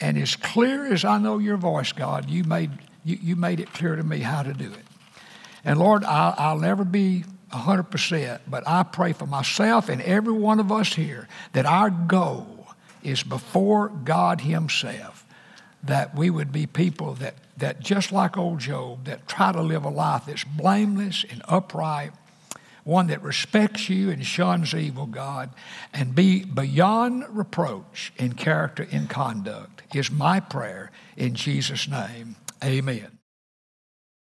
And 0.00 0.16
as 0.18 0.36
clear 0.36 0.86
as 0.86 1.04
I 1.04 1.18
know 1.18 1.38
your 1.38 1.56
voice, 1.56 1.90
God, 1.90 2.30
you 2.30 2.44
made, 2.44 2.70
you, 3.04 3.18
you 3.20 3.34
made 3.34 3.58
it 3.58 3.72
clear 3.72 3.96
to 3.96 4.04
me 4.04 4.18
how 4.18 4.44
to 4.44 4.52
do 4.52 4.70
it. 4.70 4.84
And 5.64 5.80
Lord, 5.80 6.04
I'll, 6.04 6.34
I'll 6.36 6.58
never 6.58 6.84
be 6.84 7.24
100%, 7.52 8.40
but 8.46 8.66
I 8.66 8.82
pray 8.82 9.12
for 9.12 9.26
myself 9.26 9.88
and 9.88 10.00
every 10.02 10.32
one 10.32 10.60
of 10.60 10.72
us 10.72 10.94
here 10.94 11.28
that 11.52 11.66
our 11.66 11.90
goal 11.90 12.68
is 13.02 13.22
before 13.22 13.88
God 13.88 14.40
Himself, 14.40 15.24
that 15.82 16.14
we 16.14 16.30
would 16.30 16.50
be 16.50 16.66
people 16.66 17.14
that, 17.14 17.34
that 17.58 17.80
just 17.80 18.10
like 18.10 18.36
old 18.36 18.58
Job, 18.58 19.04
that 19.04 19.28
try 19.28 19.52
to 19.52 19.62
live 19.62 19.84
a 19.84 19.90
life 19.90 20.24
that's 20.26 20.44
blameless 20.44 21.24
and 21.30 21.42
upright, 21.46 22.12
one 22.84 23.06
that 23.06 23.22
respects 23.22 23.88
you 23.88 24.10
and 24.10 24.24
shuns 24.24 24.74
evil, 24.74 25.06
God, 25.06 25.50
and 25.92 26.14
be 26.14 26.44
beyond 26.44 27.24
reproach 27.30 28.12
in 28.16 28.34
character 28.34 28.86
and 28.90 29.08
conduct, 29.08 29.82
is 29.94 30.10
my 30.10 30.40
prayer 30.40 30.90
in 31.16 31.34
Jesus' 31.34 31.88
name. 31.88 32.36
Amen. 32.62 33.13